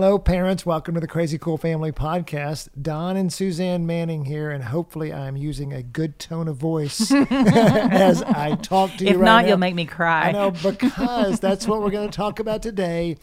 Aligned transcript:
Hello, 0.00 0.16
parents. 0.16 0.64
Welcome 0.64 0.94
to 0.94 1.00
the 1.00 1.08
Crazy 1.08 1.38
Cool 1.38 1.58
Family 1.58 1.90
Podcast. 1.90 2.68
Don 2.80 3.16
and 3.16 3.32
Suzanne 3.32 3.84
Manning 3.84 4.26
here, 4.26 4.52
and 4.52 4.62
hopefully, 4.62 5.12
I'm 5.12 5.36
using 5.36 5.72
a 5.72 5.82
good 5.82 6.20
tone 6.20 6.46
of 6.46 6.56
voice 6.56 7.10
as 7.30 8.22
I 8.22 8.54
talk 8.54 8.92
to 8.98 9.04
you. 9.04 9.10
If 9.10 9.16
right 9.16 9.24
not, 9.24 9.42
now. 9.42 9.48
you'll 9.48 9.58
make 9.58 9.74
me 9.74 9.86
cry. 9.86 10.28
I 10.28 10.30
know 10.30 10.52
because 10.52 11.40
that's 11.40 11.66
what 11.66 11.82
we're 11.82 11.90
going 11.90 12.08
to 12.08 12.16
talk 12.16 12.38
about 12.38 12.62
today 12.62 13.16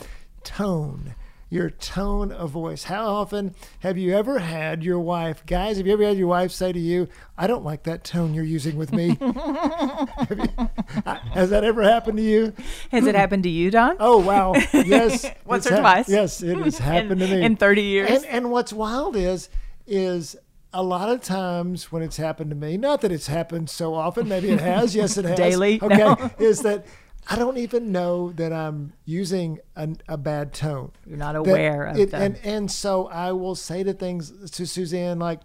tone. 0.43 1.16
Your 1.55 1.70
tone 1.70 2.34
of 2.34 2.50
voice. 2.50 2.84
How 2.84 3.05
often 3.05 3.55
have 3.80 3.98
you 3.98 4.14
ever 4.14 4.40
had 4.40 4.84
your 4.84 5.00
wife, 5.00 5.45
guys, 5.45 5.78
have 5.78 5.88
you 5.88 5.94
ever 5.94 6.04
had 6.04 6.18
your 6.18 6.28
wife 6.28 6.52
say 6.52 6.73
to 6.73 6.80
you, 6.80 7.08
I 7.38 7.48
don't 7.48 7.64
like 7.64 7.84
that 7.84 8.04
tone 8.04 8.34
you're 8.34 8.44
using 8.44 8.76
with 8.76 8.91
me? 8.91 9.18
You- 9.22 10.70
uh, 11.05 11.16
has 11.34 11.52
that 11.52 11.64
ever 11.64 11.81
happened 11.81 12.18
to 12.18 12.23
you? 12.23 12.54
Has 12.91 13.08
it 13.08 13.16
happened 13.16 13.44
to 13.44 13.50
you, 13.50 13.72
Don? 13.72 13.95
Oh, 14.02 14.18
wow. 14.18 14.54
Yes. 14.73 15.26
Once 15.45 15.66
or 15.72 15.78
twice. 15.80 16.09
Yes, 16.09 16.41
it 16.41 16.58
has 16.58 16.78
happened 16.94 17.22
in, 17.22 17.30
to 17.30 17.36
me. 17.38 17.41
in 17.44 17.56
30 17.56 17.81
years. 17.81 18.09
And, 18.09 18.26
and 18.26 18.52
what's 18.52 18.73
wild 18.73 19.16
is, 19.16 19.47
is 19.88 20.36
a 20.73 20.84
lot 20.84 21.09
of 21.09 21.22
times 21.22 21.90
when 21.90 22.02
it's 22.03 22.17
happened 22.17 22.50
to 22.50 22.56
me, 22.56 22.75
not 22.75 23.00
that 23.00 23.14
it's 23.14 23.28
happened 23.28 23.69
so 23.69 23.94
often, 23.94 24.28
maybe 24.28 24.50
it 24.50 24.59
has. 24.59 24.94
Yes, 24.94 25.17
it 25.17 25.23
has. 25.23 25.38
Daily? 25.38 25.80
Okay. 25.81 25.97
No. 25.97 26.31
Is 26.38 26.59
that 26.64 26.86
I 27.28 27.38
don't 27.38 27.58
even 27.58 27.92
know 27.92 28.31
that 28.34 28.54
I'm 28.54 28.94
using 29.06 29.59
a, 29.76 29.90
a 30.08 30.18
bad 30.18 30.54
tone. 30.54 30.92
You're 31.08 31.18
not 31.18 31.34
That 31.34 31.40
aware 31.50 31.86
of 31.86 31.98
it, 31.98 32.12
them. 32.12 32.22
and 32.22 32.40
and 32.44 32.72
so 32.72 33.08
I 33.08 33.31
will 33.31 33.56
say 33.56 33.84
to 33.84 33.94
things 33.94 34.52
to 34.52 34.68
Suzanne 34.68 35.18
like, 35.20 35.40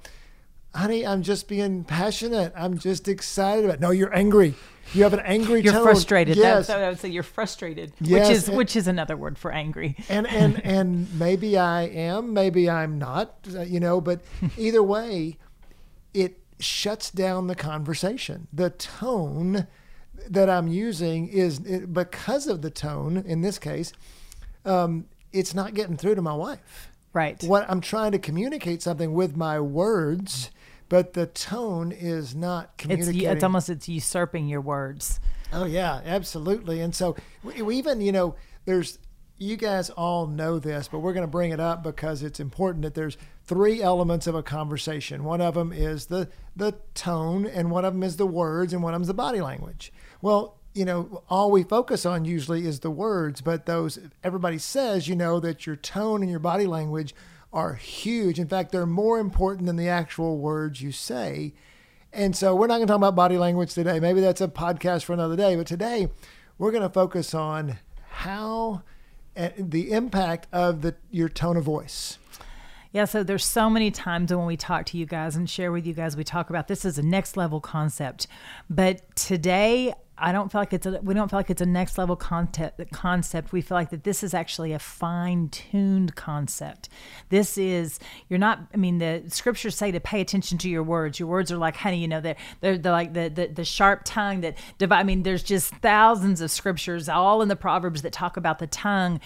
"Honey, 0.74 1.06
I'm 1.06 1.22
just 1.22 1.48
being 1.48 1.84
passionate. 1.84 2.52
I'm 2.56 2.76
just 2.78 3.08
excited 3.08 3.64
about." 3.64 3.80
No, 3.80 3.90
you're 3.92 4.14
angry. 4.14 4.54
You 4.92 5.04
have 5.04 5.12
an 5.14 5.20
angry 5.20 5.60
you're 5.62 5.72
tone. 5.72 5.84
frustrated. 5.84 6.36
Yes, 6.36 6.66
That's 6.66 6.68
what 6.68 6.84
I 6.84 6.88
would 6.90 6.98
say. 6.98 7.08
You're 7.10 7.22
frustrated, 7.22 7.92
Yes, 8.00 8.28
which 8.28 8.36
is 8.36 8.48
and- 8.48 8.56
which 8.58 8.76
is 8.76 8.86
another 8.88 9.16
word 9.16 9.38
for 9.38 9.50
angry. 9.52 9.96
and 10.08 10.26
and 10.26 10.60
and 10.64 11.18
maybe 11.18 11.56
I 11.56 11.82
am, 11.82 12.34
maybe 12.34 12.68
I'm 12.68 12.98
not, 12.98 13.36
uh, 13.54 13.60
you 13.62 13.80
know, 13.80 14.00
but 14.02 14.20
either 14.58 14.82
way, 14.82 15.38
it 16.12 16.40
shuts 16.58 17.10
down 17.10 17.46
the 17.46 17.54
conversation. 17.54 18.48
The 18.52 18.68
tone 18.70 19.66
that 20.28 20.50
I'm 20.50 20.68
using 20.68 21.28
is 21.28 21.58
it, 21.60 21.92
because 21.92 22.46
of 22.46 22.62
the 22.62 22.70
tone 22.70 23.18
in 23.26 23.40
this 23.40 23.58
case, 23.58 23.92
um, 24.64 25.06
it's 25.32 25.54
not 25.54 25.74
getting 25.74 25.96
through 25.96 26.16
to 26.16 26.22
my 26.22 26.34
wife. 26.34 26.90
Right. 27.12 27.42
What 27.42 27.68
I'm 27.68 27.80
trying 27.80 28.12
to 28.12 28.18
communicate 28.18 28.82
something 28.82 29.12
with 29.14 29.36
my 29.36 29.58
words, 29.58 30.50
but 30.88 31.14
the 31.14 31.26
tone 31.26 31.92
is 31.92 32.34
not 32.34 32.70
It's 32.74 32.82
communicating. 32.82 33.28
it's 33.28 33.44
almost 33.44 33.68
it's 33.68 33.88
usurping 33.88 34.48
your 34.48 34.60
words. 34.60 35.18
Oh 35.52 35.64
yeah, 35.64 36.00
absolutely. 36.04 36.80
And 36.80 36.94
so 36.94 37.16
we, 37.42 37.62
we 37.62 37.76
even, 37.76 38.00
you 38.00 38.12
know, 38.12 38.36
there's 38.64 38.98
you 39.38 39.56
guys 39.56 39.88
all 39.88 40.26
know 40.26 40.58
this, 40.58 40.86
but 40.86 40.98
we're 40.98 41.14
going 41.14 41.24
to 41.26 41.30
bring 41.30 41.50
it 41.50 41.58
up 41.58 41.82
because 41.82 42.22
it's 42.22 42.40
important 42.40 42.82
that 42.82 42.94
there's 42.94 43.16
three 43.46 43.80
elements 43.82 44.26
of 44.26 44.34
a 44.34 44.42
conversation. 44.42 45.24
One 45.24 45.40
of 45.40 45.54
them 45.54 45.72
is 45.72 46.06
the 46.06 46.28
the 46.54 46.72
tone, 46.94 47.46
and 47.46 47.70
one 47.70 47.84
of 47.84 47.94
them 47.94 48.02
is 48.02 48.16
the 48.18 48.26
words, 48.26 48.72
and 48.72 48.82
one 48.82 48.92
of 48.92 48.96
them 48.96 49.02
is 49.02 49.08
the 49.08 49.14
body 49.14 49.40
language. 49.40 49.92
Well, 50.22 50.56
you 50.74 50.84
know, 50.84 51.22
all 51.28 51.50
we 51.50 51.62
focus 51.62 52.06
on 52.06 52.24
usually 52.24 52.66
is 52.66 52.80
the 52.80 52.90
words, 52.90 53.40
but 53.40 53.66
those 53.66 53.98
everybody 54.22 54.58
says, 54.58 55.08
you 55.08 55.16
know, 55.16 55.40
that 55.40 55.66
your 55.66 55.76
tone 55.76 56.22
and 56.22 56.30
your 56.30 56.40
body 56.40 56.66
language 56.66 57.14
are 57.52 57.74
huge. 57.74 58.38
In 58.38 58.46
fact, 58.46 58.70
they're 58.70 58.86
more 58.86 59.18
important 59.18 59.66
than 59.66 59.76
the 59.76 59.88
actual 59.88 60.38
words 60.38 60.80
you 60.80 60.92
say. 60.92 61.52
And 62.12 62.36
so 62.36 62.54
we're 62.54 62.66
not 62.66 62.76
going 62.76 62.86
to 62.86 62.92
talk 62.92 62.98
about 62.98 63.16
body 63.16 63.38
language 63.38 63.74
today. 63.74 64.00
Maybe 64.00 64.20
that's 64.20 64.40
a 64.40 64.48
podcast 64.48 65.04
for 65.04 65.12
another 65.12 65.36
day. 65.36 65.56
But 65.56 65.66
today 65.66 66.08
we're 66.58 66.70
going 66.70 66.82
to 66.82 66.88
focus 66.88 67.34
on 67.34 67.78
how 68.08 68.82
uh, 69.36 69.50
the 69.56 69.92
impact 69.92 70.46
of 70.52 70.82
the 70.82 70.94
your 71.10 71.28
tone 71.28 71.56
of 71.56 71.64
voice. 71.64 72.18
Yeah, 72.92 73.04
so 73.04 73.22
there's 73.22 73.44
so 73.44 73.70
many 73.70 73.92
times 73.92 74.34
when 74.34 74.46
we 74.46 74.56
talk 74.56 74.86
to 74.86 74.98
you 74.98 75.06
guys 75.06 75.36
and 75.36 75.48
share 75.48 75.70
with 75.70 75.86
you 75.86 75.94
guys, 75.94 76.16
we 76.16 76.24
talk 76.24 76.50
about 76.50 76.66
this 76.66 76.84
is 76.84 76.98
a 76.98 77.02
next 77.02 77.36
level 77.36 77.60
concept. 77.60 78.26
But 78.68 79.14
today, 79.14 79.94
I 80.20 80.32
don't 80.32 80.52
feel 80.52 80.60
like 80.60 80.72
it's 80.72 80.86
a 80.86 81.00
we 81.02 81.14
don't 81.14 81.30
feel 81.30 81.38
like 81.38 81.50
it's 81.50 81.62
a 81.62 81.66
next 81.66 81.96
level 81.96 82.14
concept 82.14 82.92
concept. 82.92 83.52
We 83.52 83.62
feel 83.62 83.76
like 83.76 83.90
that 83.90 84.04
this 84.04 84.22
is 84.22 84.34
actually 84.34 84.72
a 84.72 84.78
fine-tuned 84.78 86.14
concept. 86.14 86.88
This 87.30 87.56
is 87.56 87.98
you're 88.28 88.38
not 88.38 88.60
I 88.74 88.76
mean 88.76 88.98
the 88.98 89.24
scriptures 89.28 89.76
say 89.76 89.90
to 89.90 90.00
pay 90.00 90.20
attention 90.20 90.58
to 90.58 90.68
your 90.68 90.82
words. 90.82 91.18
Your 91.18 91.28
words 91.28 91.50
are 91.50 91.56
like 91.56 91.76
honey, 91.76 91.98
you 91.98 92.08
know, 92.08 92.20
they're 92.20 92.36
they're, 92.60 92.76
they're 92.76 92.92
like 92.92 93.14
the, 93.14 93.28
the 93.28 93.46
the 93.48 93.64
sharp 93.64 94.02
tongue 94.04 94.42
that 94.42 94.56
divide 94.78 95.00
I 95.00 95.02
mean 95.04 95.22
there's 95.22 95.42
just 95.42 95.74
thousands 95.76 96.40
of 96.40 96.50
scriptures 96.50 97.08
all 97.08 97.40
in 97.42 97.48
the 97.48 97.56
proverbs 97.56 98.02
that 98.02 98.12
talk 98.12 98.36
about 98.36 98.58
the 98.58 98.66
tongue, 98.66 99.20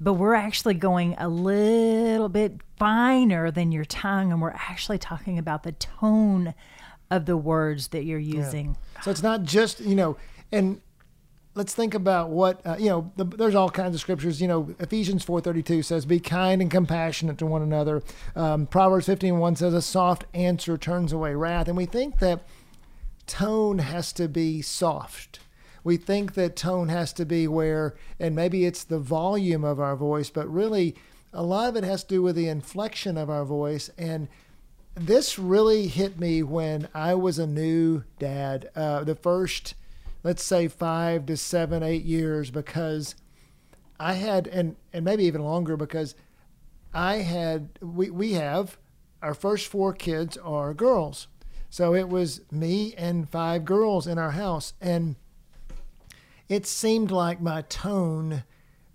but 0.00 0.14
we're 0.14 0.34
actually 0.34 0.74
going 0.74 1.14
a 1.18 1.28
little 1.28 2.28
bit 2.28 2.60
finer 2.76 3.50
than 3.50 3.70
your 3.72 3.84
tongue 3.84 4.32
and 4.32 4.42
we're 4.42 4.50
actually 4.50 4.98
talking 4.98 5.38
about 5.38 5.62
the 5.62 5.72
tone 5.72 6.54
of 7.10 7.26
the 7.26 7.36
words 7.36 7.88
that 7.88 8.04
you're 8.04 8.18
using. 8.18 8.76
So 9.02 9.10
it's 9.10 9.22
not 9.22 9.42
just 9.42 9.80
you 9.80 9.94
know, 9.94 10.16
and 10.52 10.80
let's 11.54 11.74
think 11.74 11.94
about 11.94 12.30
what 12.30 12.64
uh, 12.66 12.76
you 12.78 12.88
know. 12.88 13.12
The, 13.16 13.24
there's 13.24 13.54
all 13.54 13.70
kinds 13.70 13.94
of 13.94 14.00
scriptures. 14.00 14.40
You 14.40 14.48
know, 14.48 14.74
Ephesians 14.78 15.24
4:32 15.24 15.84
says, 15.84 16.04
"Be 16.06 16.20
kind 16.20 16.62
and 16.62 16.70
compassionate 16.70 17.38
to 17.38 17.46
one 17.46 17.62
another." 17.62 18.02
Um, 18.36 18.66
Proverbs 18.66 19.06
15:1 19.06 19.56
says, 19.56 19.74
"A 19.74 19.82
soft 19.82 20.24
answer 20.34 20.76
turns 20.76 21.12
away 21.12 21.34
wrath." 21.34 21.68
And 21.68 21.76
we 21.76 21.86
think 21.86 22.18
that 22.18 22.46
tone 23.26 23.78
has 23.78 24.12
to 24.14 24.28
be 24.28 24.62
soft. 24.62 25.40
We 25.82 25.96
think 25.96 26.34
that 26.34 26.56
tone 26.56 26.88
has 26.88 27.12
to 27.14 27.24
be 27.24 27.48
where, 27.48 27.94
and 28.18 28.34
maybe 28.34 28.66
it's 28.66 28.84
the 28.84 28.98
volume 28.98 29.64
of 29.64 29.80
our 29.80 29.96
voice, 29.96 30.28
but 30.28 30.52
really 30.52 30.94
a 31.32 31.42
lot 31.42 31.68
of 31.68 31.76
it 31.76 31.84
has 31.84 32.02
to 32.04 32.14
do 32.16 32.22
with 32.22 32.36
the 32.36 32.48
inflection 32.48 33.16
of 33.16 33.30
our 33.30 33.44
voice. 33.44 33.90
And 33.96 34.28
this 34.94 35.38
really 35.38 35.86
hit 35.86 36.18
me 36.18 36.42
when 36.42 36.88
I 36.92 37.14
was 37.14 37.38
a 37.38 37.46
new 37.46 38.02
dad. 38.18 38.68
Uh, 38.74 39.04
the 39.04 39.14
first, 39.14 39.74
let's 40.22 40.42
say, 40.42 40.68
five 40.68 41.26
to 41.26 41.36
seven, 41.36 41.82
eight 41.82 42.04
years, 42.04 42.50
because 42.50 43.14
I 43.98 44.14
had, 44.14 44.46
and 44.46 44.76
and 44.92 45.04
maybe 45.04 45.24
even 45.24 45.42
longer, 45.42 45.76
because 45.76 46.14
I 46.92 47.16
had, 47.16 47.70
we 47.80 48.10
we 48.10 48.32
have, 48.34 48.78
our 49.22 49.34
first 49.34 49.68
four 49.68 49.92
kids 49.92 50.36
are 50.38 50.74
girls, 50.74 51.28
so 51.68 51.94
it 51.94 52.08
was 52.08 52.40
me 52.50 52.94
and 52.96 53.28
five 53.28 53.64
girls 53.64 54.06
in 54.06 54.18
our 54.18 54.32
house, 54.32 54.74
and 54.80 55.16
it 56.48 56.66
seemed 56.66 57.10
like 57.10 57.40
my 57.40 57.62
tone 57.62 58.42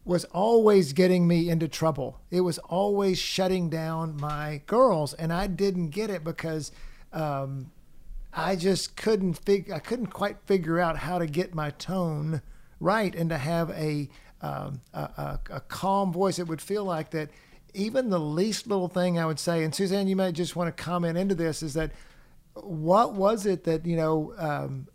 was 0.03 0.25
always 0.25 0.93
getting 0.93 1.27
me 1.27 1.49
into 1.49 1.67
trouble. 1.67 2.19
It 2.29 2.41
was 2.41 2.59
always 2.59 3.17
shutting 3.17 3.69
down 3.69 4.17
my 4.17 4.61
girls, 4.67 5.13
and 5.13 5.33
I 5.33 5.47
didn't 5.47 5.89
get 5.89 6.09
it 6.09 6.23
because 6.23 6.71
um, 7.11 7.71
I 8.35 8.55
just 8.55 8.97
couldn't 8.97 9.35
fig- 9.35 9.71
I 9.71 9.79
couldn't 9.79 10.07
quite 10.07 10.37
figure 10.45 10.79
out 10.79 10.97
how 10.97 11.19
to 11.19 11.25
get 11.25 11.55
my 11.55 11.69
tone 11.71 12.41
right 12.79 13.15
and 13.15 13.29
to 13.29 13.37
have 13.37 13.69
a 13.71 14.09
um, 14.41 14.81
a, 14.93 14.99
a, 14.99 15.39
a 15.51 15.59
calm 15.61 16.11
voice. 16.11 16.37
It 16.37 16.47
would 16.47 16.61
feel 16.61 16.83
like 16.83 17.11
that. 17.11 17.29
Even 17.73 18.09
the 18.09 18.19
least 18.19 18.67
little 18.67 18.87
thing 18.87 19.19
I 19.19 19.25
would 19.25 19.39
say, 19.39 19.61
and 19.61 19.75
Suzanne, 19.75 20.07
you 20.07 20.15
might 20.15 20.33
just 20.33 20.55
want 20.55 20.75
to 20.75 20.83
comment 20.83 21.17
into 21.17 21.35
this, 21.35 21.61
is 21.61 21.73
that 21.73 21.91
what 22.53 23.15
was 23.15 23.45
it 23.45 23.65
that 23.65 23.85
you 23.85 23.97
know 23.97 24.33
um, 24.37 24.87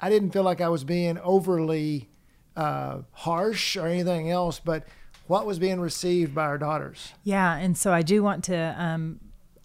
I 0.00 0.10
didn't 0.10 0.30
feel 0.30 0.42
like 0.42 0.60
I 0.60 0.68
was 0.68 0.82
being 0.82 1.18
overly 1.18 2.08
uh, 2.56 3.02
harsh 3.12 3.76
or 3.76 3.86
anything 3.86 4.30
else, 4.30 4.58
but 4.58 4.86
what 5.26 5.46
was 5.46 5.60
being 5.60 5.80
received 5.80 6.34
by 6.34 6.42
our 6.42 6.58
daughters. 6.58 7.12
Yeah, 7.22 7.54
and 7.56 7.78
so 7.78 7.92
I 7.92 8.02
do 8.02 8.22
want 8.22 8.42
to 8.44 8.74
um, 8.76 9.20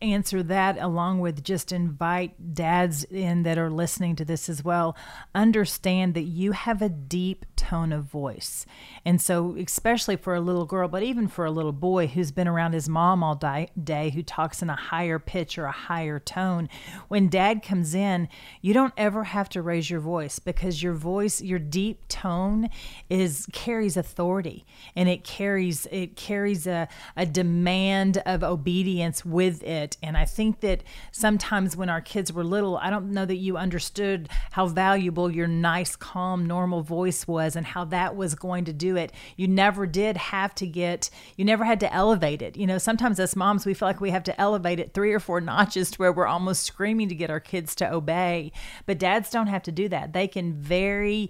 answer 0.06 0.44
that 0.44 0.78
along 0.80 1.20
with 1.20 1.44
just 1.44 1.72
invite 1.72 2.54
dads 2.54 3.04
in 3.06 3.44
that 3.44 3.58
are 3.58 3.70
listening 3.70 4.16
to 4.18 4.26
this 4.26 4.50
as 4.50 4.64
well. 4.64 4.96
Understand 5.34 6.14
that 6.14 6.24
you 6.24 6.54
have 6.54 6.82
a 6.82 6.90
deep 6.90 7.46
tone 7.56 7.92
of 7.92 8.04
voice. 8.04 8.66
And 9.04 9.22
so, 9.22 9.56
especially 9.58 10.16
for 10.16 10.36
a 10.36 10.42
little 10.42 10.66
girl, 10.66 10.88
but 10.88 11.04
even 11.04 11.28
for 11.28 11.46
a 11.46 11.52
little 11.52 11.72
boy 11.72 12.08
who's 12.08 12.32
been 12.32 12.48
around 12.48 12.74
his 12.74 12.88
mom 12.88 13.24
all 13.24 13.36
day, 13.36 13.70
day 13.82 14.12
who 14.12 14.24
talks 14.24 14.62
in 14.62 14.70
a 14.70 14.76
higher 14.76 15.20
pitch 15.20 15.58
or 15.58 15.66
a 15.66 15.72
higher 15.72 16.20
tone, 16.20 16.70
when 17.08 17.28
dad 17.30 17.64
comes 17.64 17.96
in, 17.96 18.30
you 18.62 18.74
don't 18.74 18.94
ever 18.98 19.24
have 19.26 19.50
to 19.50 19.62
raise 19.62 19.90
your 19.90 20.00
voice 20.00 20.40
because 20.40 20.84
your 20.84 20.94
voice, 20.94 21.42
your 21.42 21.60
deep 21.60 22.08
tone 22.08 22.70
is 23.10 23.48
carries 23.52 23.98
authority 23.98 24.66
and 24.96 25.10
it 25.10 25.24
carries 25.24 25.88
it 25.92 26.16
carries 26.16 26.68
a, 26.68 26.88
a 27.16 27.26
demand 27.26 28.22
of 28.26 28.44
obedience 28.44 29.26
with 29.26 29.64
it. 29.64 29.95
And 30.02 30.18
I 30.18 30.26
think 30.26 30.60
that 30.62 30.84
sometimes 31.12 31.76
when 31.76 31.90
our 31.90 32.02
kids 32.02 32.32
were 32.32 32.44
little, 32.44 32.78
I 32.78 32.90
don't 32.90 33.12
know 33.12 33.26
that 33.26 33.36
you 33.36 33.58
understood 33.58 34.30
how 34.52 34.68
valuable 34.68 35.32
your 35.32 35.48
nice, 35.48 35.96
calm, 35.96 36.46
normal 36.46 36.82
voice 36.82 37.28
was 37.28 37.56
and 37.56 37.66
how 37.66 37.86
that 37.86 38.16
was 38.16 38.36
going 38.36 38.66
to 38.66 38.74
do 38.74 38.96
it. 38.96 39.12
You 39.36 39.48
never 39.48 39.86
did 39.86 40.18
have 40.18 40.54
to 40.56 40.68
get, 40.68 41.10
you 41.38 41.46
never 41.46 41.66
had 41.66 41.80
to 41.82 41.94
elevate 41.94 42.42
it. 42.42 42.58
You 42.58 42.68
know, 42.68 42.78
sometimes 42.78 43.20
as 43.20 43.36
moms, 43.36 43.66
we 43.66 43.74
feel 43.74 43.88
like 43.88 44.02
we 44.02 44.12
have 44.12 44.24
to 44.24 44.42
elevate 44.42 44.80
it 44.80 44.94
three 44.94 45.14
or 45.14 45.20
four 45.20 45.42
notches 45.46 45.92
to 45.92 45.98
where 45.98 46.12
we're 46.12 46.28
almost 46.28 46.64
screaming 46.64 47.10
to 47.10 47.16
get 47.16 47.30
our 47.30 47.40
kids 47.40 47.76
to 47.76 47.92
obey. 47.92 48.52
But 48.86 49.00
dads 49.00 49.30
don't 49.30 49.48
have 49.48 49.64
to 49.64 49.72
do 49.72 49.90
that. 49.90 50.14
They 50.14 50.28
can 50.28 50.54
very 50.54 51.30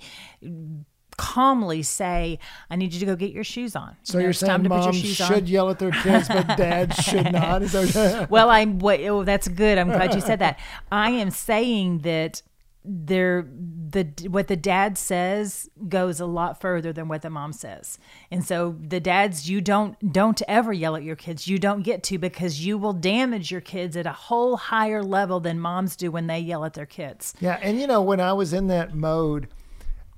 calmly 1.18 1.84
say, 1.84 2.40
"I 2.70 2.76
need 2.76 2.94
you 2.94 3.00
to 3.00 3.06
go 3.06 3.16
get 3.16 3.32
your 3.32 3.44
shoes 3.44 3.76
on." 3.76 3.96
So 4.04 4.20
you 4.20 4.28
are 4.28 4.34
saying 4.34 4.68
moms 4.68 4.98
should 4.98 5.32
on. 5.32 5.48
yell 5.48 5.70
at 5.70 5.80
their 5.80 5.92
kids, 5.92 6.28
but 6.28 6.48
dads 6.58 6.96
should 7.04 7.32
not. 7.32 7.62
well, 8.30 8.50
I'm. 8.50 8.80
What, 8.80 9.00
oh, 9.02 9.24
that's 9.24 9.48
good. 9.48 9.78
I'm 9.78 9.88
glad 9.88 10.14
you 10.14 10.22
said 10.22 10.40
that. 10.40 10.60
I 10.92 11.12
am 11.12 11.32
saying 11.32 12.00
that 12.00 12.42
there 12.88 13.48
the 13.90 14.08
what 14.30 14.48
the 14.48 14.56
dad 14.56 14.98
says 14.98 15.70
goes 15.88 16.20
a 16.20 16.26
lot 16.26 16.62
further 16.62 16.94
than 16.94 17.08
what 17.08 17.22
the 17.22 17.30
mom 17.30 17.52
says 17.52 17.98
and 18.30 18.46
so 18.46 18.76
the 18.80 19.00
dads 19.00 19.50
you 19.50 19.60
don't 19.60 20.14
don't 20.14 20.42
ever 20.48 20.72
yell 20.72 20.96
at 20.96 21.04
your 21.04 21.16
kids 21.16 21.48
you 21.48 21.58
don't 21.58 21.82
get 21.82 22.04
to 22.04 22.18
because 22.18 22.66
you 22.66 22.78
will 22.78 22.94
damage 22.94 23.52
your 23.52 23.62
kids 23.62 23.98
at 23.98 24.06
a 24.06 24.12
whole 24.12 24.58
higher 24.58 25.02
level 25.02 25.40
than 25.40 25.60
moms 25.60 25.96
do 25.96 26.12
when 26.12 26.28
they 26.28 26.40
yell 26.40 26.64
at 26.64 26.74
their 26.74 26.86
kids 26.86 27.34
yeah 27.40 27.58
and 27.62 27.80
you 27.80 27.88
know 27.88 28.02
when 28.02 28.20
i 28.20 28.32
was 28.32 28.54
in 28.54 28.68
that 28.68 28.94
mode 28.94 29.48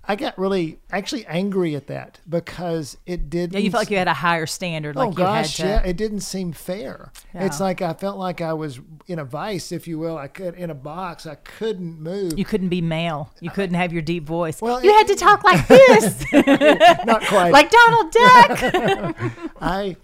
I 0.10 0.16
got 0.16 0.38
really 0.40 0.80
actually 0.90 1.26
angry 1.26 1.76
at 1.76 1.88
that 1.88 2.22
because 2.30 2.98
it 3.06 3.30
did. 3.30 3.52
Yeah, 3.52 3.60
you 3.60 3.70
felt 3.70 3.82
like 3.82 3.92
you 3.92 3.98
had 3.98 4.08
a 4.08 4.14
higher 4.14 4.46
standard. 4.46 4.96
Oh, 4.96 5.02
like 5.02 5.10
oh 5.10 5.12
gosh, 5.12 5.58
to, 5.58 5.64
yeah, 5.64 5.84
it 5.84 5.98
didn't 5.98 6.22
seem 6.22 6.54
fair. 6.54 7.12
Yeah. 7.34 7.46
It's 7.46 7.60
like 7.60 7.82
I 7.82 7.94
felt 7.94 8.18
like 8.18 8.40
I 8.40 8.54
was 8.54 8.80
in 9.08 9.20
a 9.20 9.26
vice, 9.26 9.74
if 9.74 9.86
you 9.86 10.00
will. 10.00 10.18
I 10.18 10.30
could 10.30 10.56
in 10.56 10.70
a 10.70 10.76
box. 10.76 11.26
I 11.26 11.36
couldn't 11.36 12.00
move. 12.00 12.40
You 12.40 12.46
couldn't 12.46 12.70
be 12.70 12.82
male. 12.82 13.34
You 13.42 13.50
couldn't 13.50 13.76
have 13.76 13.92
your 13.92 14.02
deep 14.02 14.24
voice. 14.24 14.62
Well, 14.62 14.82
you 14.82 14.92
it, 14.92 14.98
had 14.98 15.08
to 15.08 15.16
talk 15.16 15.44
like 15.44 15.68
this. 15.68 16.26
not 17.06 17.24
quite. 17.24 17.52
like 17.52 17.70
Donald 17.70 18.12
Duck. 18.12 19.54
I, 19.62 19.98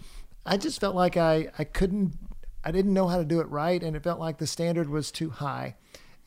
I 0.46 0.58
just 0.58 0.82
felt 0.82 0.96
like 0.96 1.16
I 1.16 1.50
I 1.58 1.64
couldn't. 1.64 2.18
I 2.66 2.72
didn't 2.72 2.94
know 2.94 3.08
how 3.08 3.18
to 3.18 3.26
do 3.26 3.40
it 3.40 3.48
right, 3.50 3.82
and 3.82 3.96
it 3.96 4.04
felt 4.04 4.20
like 4.20 4.38
the 4.38 4.48
standard 4.48 4.90
was 4.90 5.12
too 5.12 5.30
high. 5.30 5.76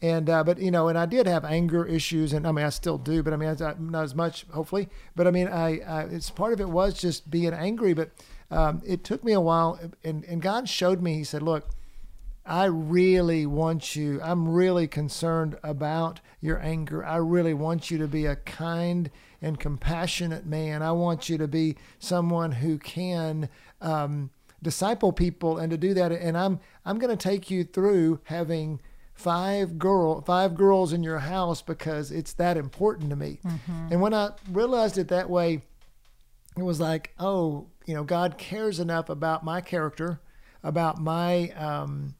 And 0.02 0.28
uh, 0.28 0.44
but 0.44 0.58
you 0.58 0.70
know, 0.70 0.88
and 0.88 0.98
I 0.98 1.06
did 1.06 1.26
have 1.26 1.44
anger 1.44 1.86
issues, 1.86 2.34
and 2.34 2.46
I 2.46 2.52
mean, 2.52 2.66
I 2.66 2.68
still 2.68 2.98
do, 2.98 3.22
but 3.22 3.32
I 3.32 3.36
mean, 3.36 3.48
I, 3.48 3.74
not 3.78 4.04
as 4.04 4.14
much, 4.14 4.44
hopefully. 4.50 4.88
But 5.14 5.26
I 5.26 5.30
mean, 5.30 5.48
I, 5.48 5.80
I 5.80 6.02
it's 6.04 6.28
part 6.28 6.52
of 6.52 6.60
it 6.60 6.68
was 6.68 7.00
just 7.00 7.30
being 7.30 7.54
angry, 7.54 7.94
but 7.94 8.10
um, 8.50 8.82
it 8.86 9.04
took 9.04 9.24
me 9.24 9.32
a 9.32 9.40
while, 9.40 9.80
and 10.04 10.22
and 10.24 10.42
God 10.42 10.68
showed 10.68 11.00
me. 11.00 11.14
He 11.14 11.24
said, 11.24 11.42
"Look, 11.42 11.70
I 12.44 12.66
really 12.66 13.46
want 13.46 13.96
you. 13.96 14.20
I'm 14.22 14.46
really 14.46 14.86
concerned 14.86 15.56
about 15.62 16.20
your 16.42 16.60
anger. 16.60 17.02
I 17.02 17.16
really 17.16 17.54
want 17.54 17.90
you 17.90 17.96
to 17.96 18.06
be 18.06 18.26
a 18.26 18.36
kind 18.36 19.10
and 19.40 19.58
compassionate 19.58 20.44
man. 20.44 20.82
I 20.82 20.92
want 20.92 21.30
you 21.30 21.38
to 21.38 21.48
be 21.48 21.76
someone 21.98 22.52
who 22.52 22.78
can." 22.78 23.48
Um, 23.80 24.30
disciple 24.62 25.12
people 25.12 25.58
and 25.58 25.70
to 25.70 25.76
do 25.76 25.92
that 25.92 26.10
and 26.10 26.36
i'm 26.36 26.58
i'm 26.86 26.98
going 26.98 27.14
to 27.14 27.28
take 27.28 27.50
you 27.50 27.62
through 27.62 28.18
having 28.24 28.80
five 29.16 29.78
girl 29.78 30.20
five 30.20 30.54
girls 30.54 30.92
in 30.92 31.02
your 31.02 31.18
house 31.18 31.62
because 31.62 32.12
it's 32.12 32.34
that 32.34 32.56
important 32.56 33.10
to 33.10 33.16
me. 33.16 33.40
Mm-hmm. 33.44 33.88
And 33.90 34.00
when 34.00 34.12
I 34.12 34.30
realized 34.50 34.98
it 34.98 35.08
that 35.08 35.30
way, 35.30 35.62
it 36.56 36.62
was 36.62 36.80
like, 36.80 37.14
oh, 37.18 37.66
you 37.86 37.94
know, 37.94 38.04
God 38.04 38.36
cares 38.36 38.78
enough 38.78 39.08
about 39.08 39.42
my 39.42 39.60
character, 39.62 40.20
about 40.62 41.00
my 41.00 41.50
um, 41.52 42.14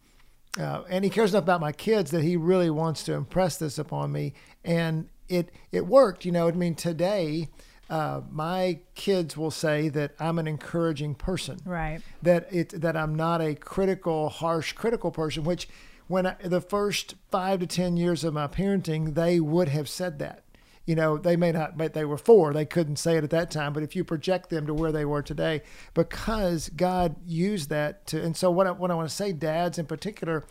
uh, 0.59 0.85
and 0.89 1.05
he 1.05 1.11
cares 1.11 1.35
enough 1.35 1.45
about 1.45 1.61
my 1.61 1.73
kids 1.73 2.11
that 2.13 2.25
he 2.25 2.37
really 2.37 2.71
wants 2.71 3.03
to 3.05 3.13
impress 3.13 3.59
this 3.59 3.79
upon 3.79 4.11
me. 4.11 4.33
And 4.65 5.09
it 5.29 5.51
it 5.71 5.87
worked, 5.87 6.25
you 6.25 6.33
know. 6.33 6.49
I 6.49 6.53
mean, 6.53 6.75
today. 6.75 7.49
Uh, 7.89 8.21
my 8.33 8.81
kids 8.97 9.37
will 9.37 9.53
say 9.53 9.89
that 9.89 10.11
I'm 10.19 10.41
an 10.41 10.49
encouraging 10.49 11.15
person, 11.15 11.61
right? 11.65 12.01
That 12.21 12.53
it 12.53 12.81
that 12.81 12.97
I'm 12.97 13.15
not 13.15 13.41
a 13.41 13.55
critical, 13.55 14.29
harsh, 14.29 14.73
critical 14.73 15.13
person, 15.13 15.45
which 15.45 15.69
when 16.09 16.27
I, 16.27 16.35
the 16.43 16.61
first 16.61 17.15
five 17.31 17.61
to 17.61 17.67
10 17.67 17.97
years 17.97 18.25
of 18.25 18.35
my 18.35 18.47
parenting, 18.47 19.15
they 19.15 19.41
would 19.41 19.69
have 19.69 19.89
said 19.89 20.19
that. 20.21 20.43
You 20.87 20.95
know, 20.95 21.19
they 21.19 21.35
may 21.35 21.51
not, 21.51 21.77
but 21.77 21.95
they 21.95 22.05
were 22.05 22.17
four. 22.17 22.53
They 22.53 22.65
couldn't 22.65 22.97
say 22.97 23.17
it 23.17 23.25
at 23.25 23.31
that 23.31 23.51
time. 23.51 23.73
But 23.73 23.83
if 23.83 23.97
you 23.97 24.05
project 24.05 24.51
them 24.51 24.69
to 24.69 24.75
where 24.75 24.93
they 24.93 25.05
were 25.05 25.23
today, 25.23 25.63
because 25.95 26.69
God 26.69 27.17
used 27.27 27.71
that 27.71 28.07
to, 28.09 28.23
and 28.23 28.37
so 28.37 28.53
what 28.53 28.69
I, 28.69 28.71
what 28.71 28.93
I 28.93 28.95
want 28.95 29.09
to 29.09 29.15
say, 29.15 29.33
dads 29.33 29.79
in 29.79 29.87
particular, 29.87 30.45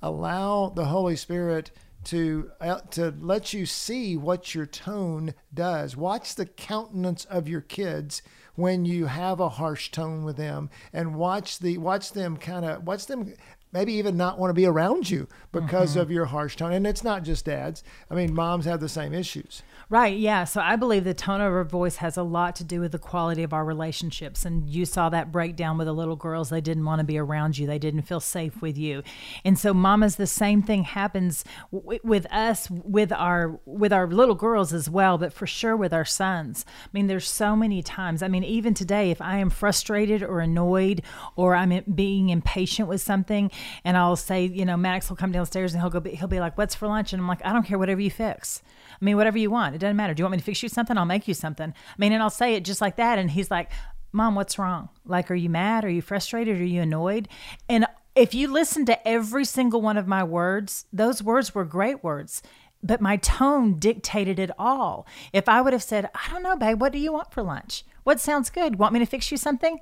allow 0.00 0.70
the 0.70 0.86
Holy 0.86 1.16
Spirit 1.16 1.70
to 2.04 2.50
uh, 2.60 2.80
to 2.90 3.14
let 3.20 3.52
you 3.52 3.66
see 3.66 4.16
what 4.16 4.54
your 4.54 4.66
tone 4.66 5.34
does. 5.52 5.96
Watch 5.96 6.34
the 6.34 6.46
countenance 6.46 7.24
of 7.26 7.48
your 7.48 7.60
kids 7.60 8.22
when 8.54 8.84
you 8.84 9.06
have 9.06 9.40
a 9.40 9.48
harsh 9.48 9.90
tone 9.90 10.24
with 10.24 10.36
them, 10.36 10.70
and 10.92 11.14
watch 11.16 11.58
the 11.58 11.78
watch 11.78 12.12
them 12.12 12.36
kind 12.36 12.64
of 12.64 12.86
watch 12.86 13.06
them 13.06 13.34
maybe 13.74 13.92
even 13.94 14.16
not 14.16 14.38
want 14.38 14.50
to 14.50 14.54
be 14.54 14.64
around 14.64 15.10
you 15.10 15.26
because 15.50 15.90
mm-hmm. 15.90 16.00
of 16.00 16.10
your 16.10 16.26
harsh 16.26 16.56
tone. 16.56 16.72
And 16.72 16.86
it's 16.86 17.02
not 17.02 17.24
just 17.24 17.44
dads. 17.44 17.82
I 18.08 18.14
mean, 18.14 18.32
moms 18.32 18.64
have 18.66 18.80
the 18.80 18.88
same 18.88 19.12
issues. 19.12 19.62
Right. 19.90 20.16
Yeah. 20.16 20.44
So 20.44 20.60
I 20.60 20.76
believe 20.76 21.04
the 21.04 21.12
tone 21.12 21.40
of 21.40 21.52
our 21.52 21.64
voice 21.64 21.96
has 21.96 22.16
a 22.16 22.22
lot 22.22 22.56
to 22.56 22.64
do 22.64 22.80
with 22.80 22.92
the 22.92 22.98
quality 22.98 23.42
of 23.42 23.52
our 23.52 23.64
relationships. 23.64 24.46
And 24.46 24.70
you 24.70 24.86
saw 24.86 25.08
that 25.10 25.30
breakdown 25.30 25.76
with 25.76 25.88
the 25.88 25.92
little 25.92 26.16
girls. 26.16 26.48
They 26.48 26.60
didn't 26.60 26.84
want 26.84 27.00
to 27.00 27.04
be 27.04 27.18
around 27.18 27.58
you. 27.58 27.66
They 27.66 27.78
didn't 27.78 28.02
feel 28.02 28.20
safe 28.20 28.62
with 28.62 28.78
you. 28.78 29.02
And 29.44 29.58
so 29.58 29.74
mamas, 29.74 30.16
the 30.16 30.26
same 30.26 30.62
thing 30.62 30.84
happens 30.84 31.44
w- 31.70 32.00
with 32.02 32.26
us, 32.32 32.70
with 32.70 33.12
our, 33.12 33.58
with 33.66 33.92
our 33.92 34.06
little 34.06 34.34
girls 34.34 34.72
as 34.72 34.88
well, 34.88 35.18
but 35.18 35.32
for 35.32 35.46
sure 35.46 35.76
with 35.76 35.92
our 35.92 36.04
sons. 36.04 36.64
I 36.84 36.88
mean, 36.92 37.08
there's 37.08 37.28
so 37.28 37.54
many 37.54 37.82
times. 37.82 38.22
I 38.22 38.28
mean, 38.28 38.44
even 38.44 38.72
today, 38.72 39.10
if 39.10 39.20
I 39.20 39.38
am 39.38 39.50
frustrated 39.50 40.22
or 40.22 40.40
annoyed 40.40 41.02
or 41.36 41.54
I'm 41.54 41.82
being 41.94 42.30
impatient 42.30 42.88
with 42.88 43.02
something 43.02 43.50
and 43.84 43.96
I'll 43.96 44.16
say, 44.16 44.46
you 44.46 44.64
know, 44.64 44.76
Max 44.76 45.08
will 45.08 45.16
come 45.16 45.32
downstairs 45.32 45.74
and 45.74 45.82
he'll 45.82 45.90
go, 45.90 46.00
he'll 46.00 46.28
be 46.28 46.40
like, 46.40 46.56
what's 46.58 46.74
for 46.74 46.88
lunch? 46.88 47.12
And 47.12 47.20
I'm 47.20 47.28
like, 47.28 47.44
I 47.44 47.52
don't 47.52 47.64
care, 47.64 47.78
whatever 47.78 48.00
you 48.00 48.10
fix. 48.10 48.62
I 49.00 49.04
mean, 49.04 49.16
whatever 49.16 49.38
you 49.38 49.50
want. 49.50 49.74
It 49.74 49.78
doesn't 49.78 49.96
matter. 49.96 50.14
Do 50.14 50.20
you 50.20 50.24
want 50.24 50.32
me 50.32 50.38
to 50.38 50.44
fix 50.44 50.62
you 50.62 50.68
something? 50.68 50.96
I'll 50.96 51.04
make 51.04 51.28
you 51.28 51.34
something. 51.34 51.70
I 51.70 51.94
mean, 51.98 52.12
and 52.12 52.22
I'll 52.22 52.30
say 52.30 52.54
it 52.54 52.64
just 52.64 52.80
like 52.80 52.96
that. 52.96 53.18
And 53.18 53.30
he's 53.30 53.50
like, 53.50 53.70
Mom, 54.12 54.34
what's 54.34 54.58
wrong? 54.58 54.90
Like, 55.04 55.30
are 55.30 55.34
you 55.34 55.50
mad? 55.50 55.84
Are 55.84 55.90
you 55.90 56.02
frustrated? 56.02 56.60
Are 56.60 56.64
you 56.64 56.82
annoyed? 56.82 57.28
And 57.68 57.86
if 58.14 58.32
you 58.32 58.46
listen 58.46 58.86
to 58.86 59.08
every 59.08 59.44
single 59.44 59.82
one 59.82 59.96
of 59.96 60.06
my 60.06 60.22
words, 60.22 60.86
those 60.92 61.22
words 61.22 61.54
were 61.54 61.64
great 61.64 62.04
words 62.04 62.42
but 62.84 63.00
my 63.00 63.16
tone 63.16 63.78
dictated 63.78 64.38
it 64.38 64.50
all. 64.58 65.06
If 65.32 65.48
I 65.48 65.62
would 65.62 65.72
have 65.72 65.82
said, 65.82 66.10
I 66.14 66.30
don't 66.30 66.42
know, 66.42 66.54
babe, 66.54 66.80
what 66.80 66.92
do 66.92 66.98
you 66.98 67.12
want 67.12 67.32
for 67.32 67.42
lunch? 67.42 67.84
What 68.04 68.20
sounds 68.20 68.50
good? 68.50 68.78
Want 68.78 68.92
me 68.92 69.00
to 69.00 69.06
fix 69.06 69.32
you 69.32 69.38
something? 69.38 69.80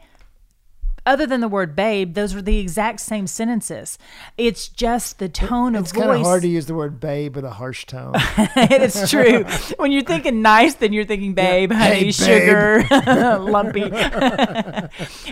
Other 1.04 1.26
than 1.26 1.40
the 1.40 1.48
word 1.48 1.74
babe, 1.74 2.14
those 2.14 2.34
are 2.34 2.42
the 2.42 2.58
exact 2.58 3.00
same 3.00 3.26
sentences. 3.26 3.98
It's 4.36 4.68
just 4.68 5.18
the 5.18 5.28
tone 5.28 5.74
it's 5.74 5.90
of 5.90 5.96
voice. 5.96 6.04
It's 6.04 6.06
kind 6.06 6.20
of 6.20 6.26
hard 6.26 6.42
to 6.42 6.48
use 6.48 6.66
the 6.66 6.74
word 6.74 7.00
babe 7.00 7.34
with 7.34 7.44
a 7.44 7.50
harsh 7.50 7.86
tone. 7.86 8.12
it's 8.16 9.10
true. 9.10 9.44
when 9.78 9.90
you're 9.90 10.02
thinking 10.02 10.42
nice, 10.42 10.74
then 10.74 10.92
you're 10.92 11.04
thinking 11.04 11.34
babe, 11.34 11.72
yeah. 11.72 11.78
honey, 11.78 11.94
hey, 11.96 12.12
sugar, 12.12 12.86
lumpy. 13.40 13.90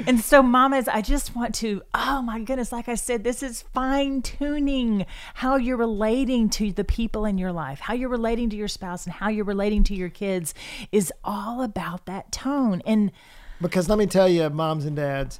and 0.06 0.20
so, 0.20 0.42
mamas, 0.42 0.88
I 0.88 1.02
just 1.02 1.36
want 1.36 1.54
to, 1.56 1.82
oh 1.94 2.20
my 2.22 2.40
goodness, 2.40 2.72
like 2.72 2.88
I 2.88 2.96
said, 2.96 3.22
this 3.22 3.42
is 3.42 3.62
fine 3.62 4.22
tuning 4.22 5.06
how 5.34 5.56
you're 5.56 5.76
relating 5.76 6.50
to 6.50 6.72
the 6.72 6.84
people 6.84 7.24
in 7.24 7.38
your 7.38 7.52
life, 7.52 7.80
how 7.80 7.94
you're 7.94 8.08
relating 8.08 8.50
to 8.50 8.56
your 8.56 8.68
spouse, 8.68 9.06
and 9.06 9.14
how 9.14 9.28
you're 9.28 9.44
relating 9.44 9.84
to 9.84 9.94
your 9.94 10.10
kids 10.10 10.54
is 10.90 11.12
all 11.22 11.62
about 11.62 12.06
that 12.06 12.32
tone. 12.32 12.82
And 12.84 13.12
because 13.60 13.88
let 13.88 13.98
me 13.98 14.06
tell 14.06 14.28
you, 14.28 14.48
moms 14.50 14.84
and 14.84 14.96
dads, 14.96 15.38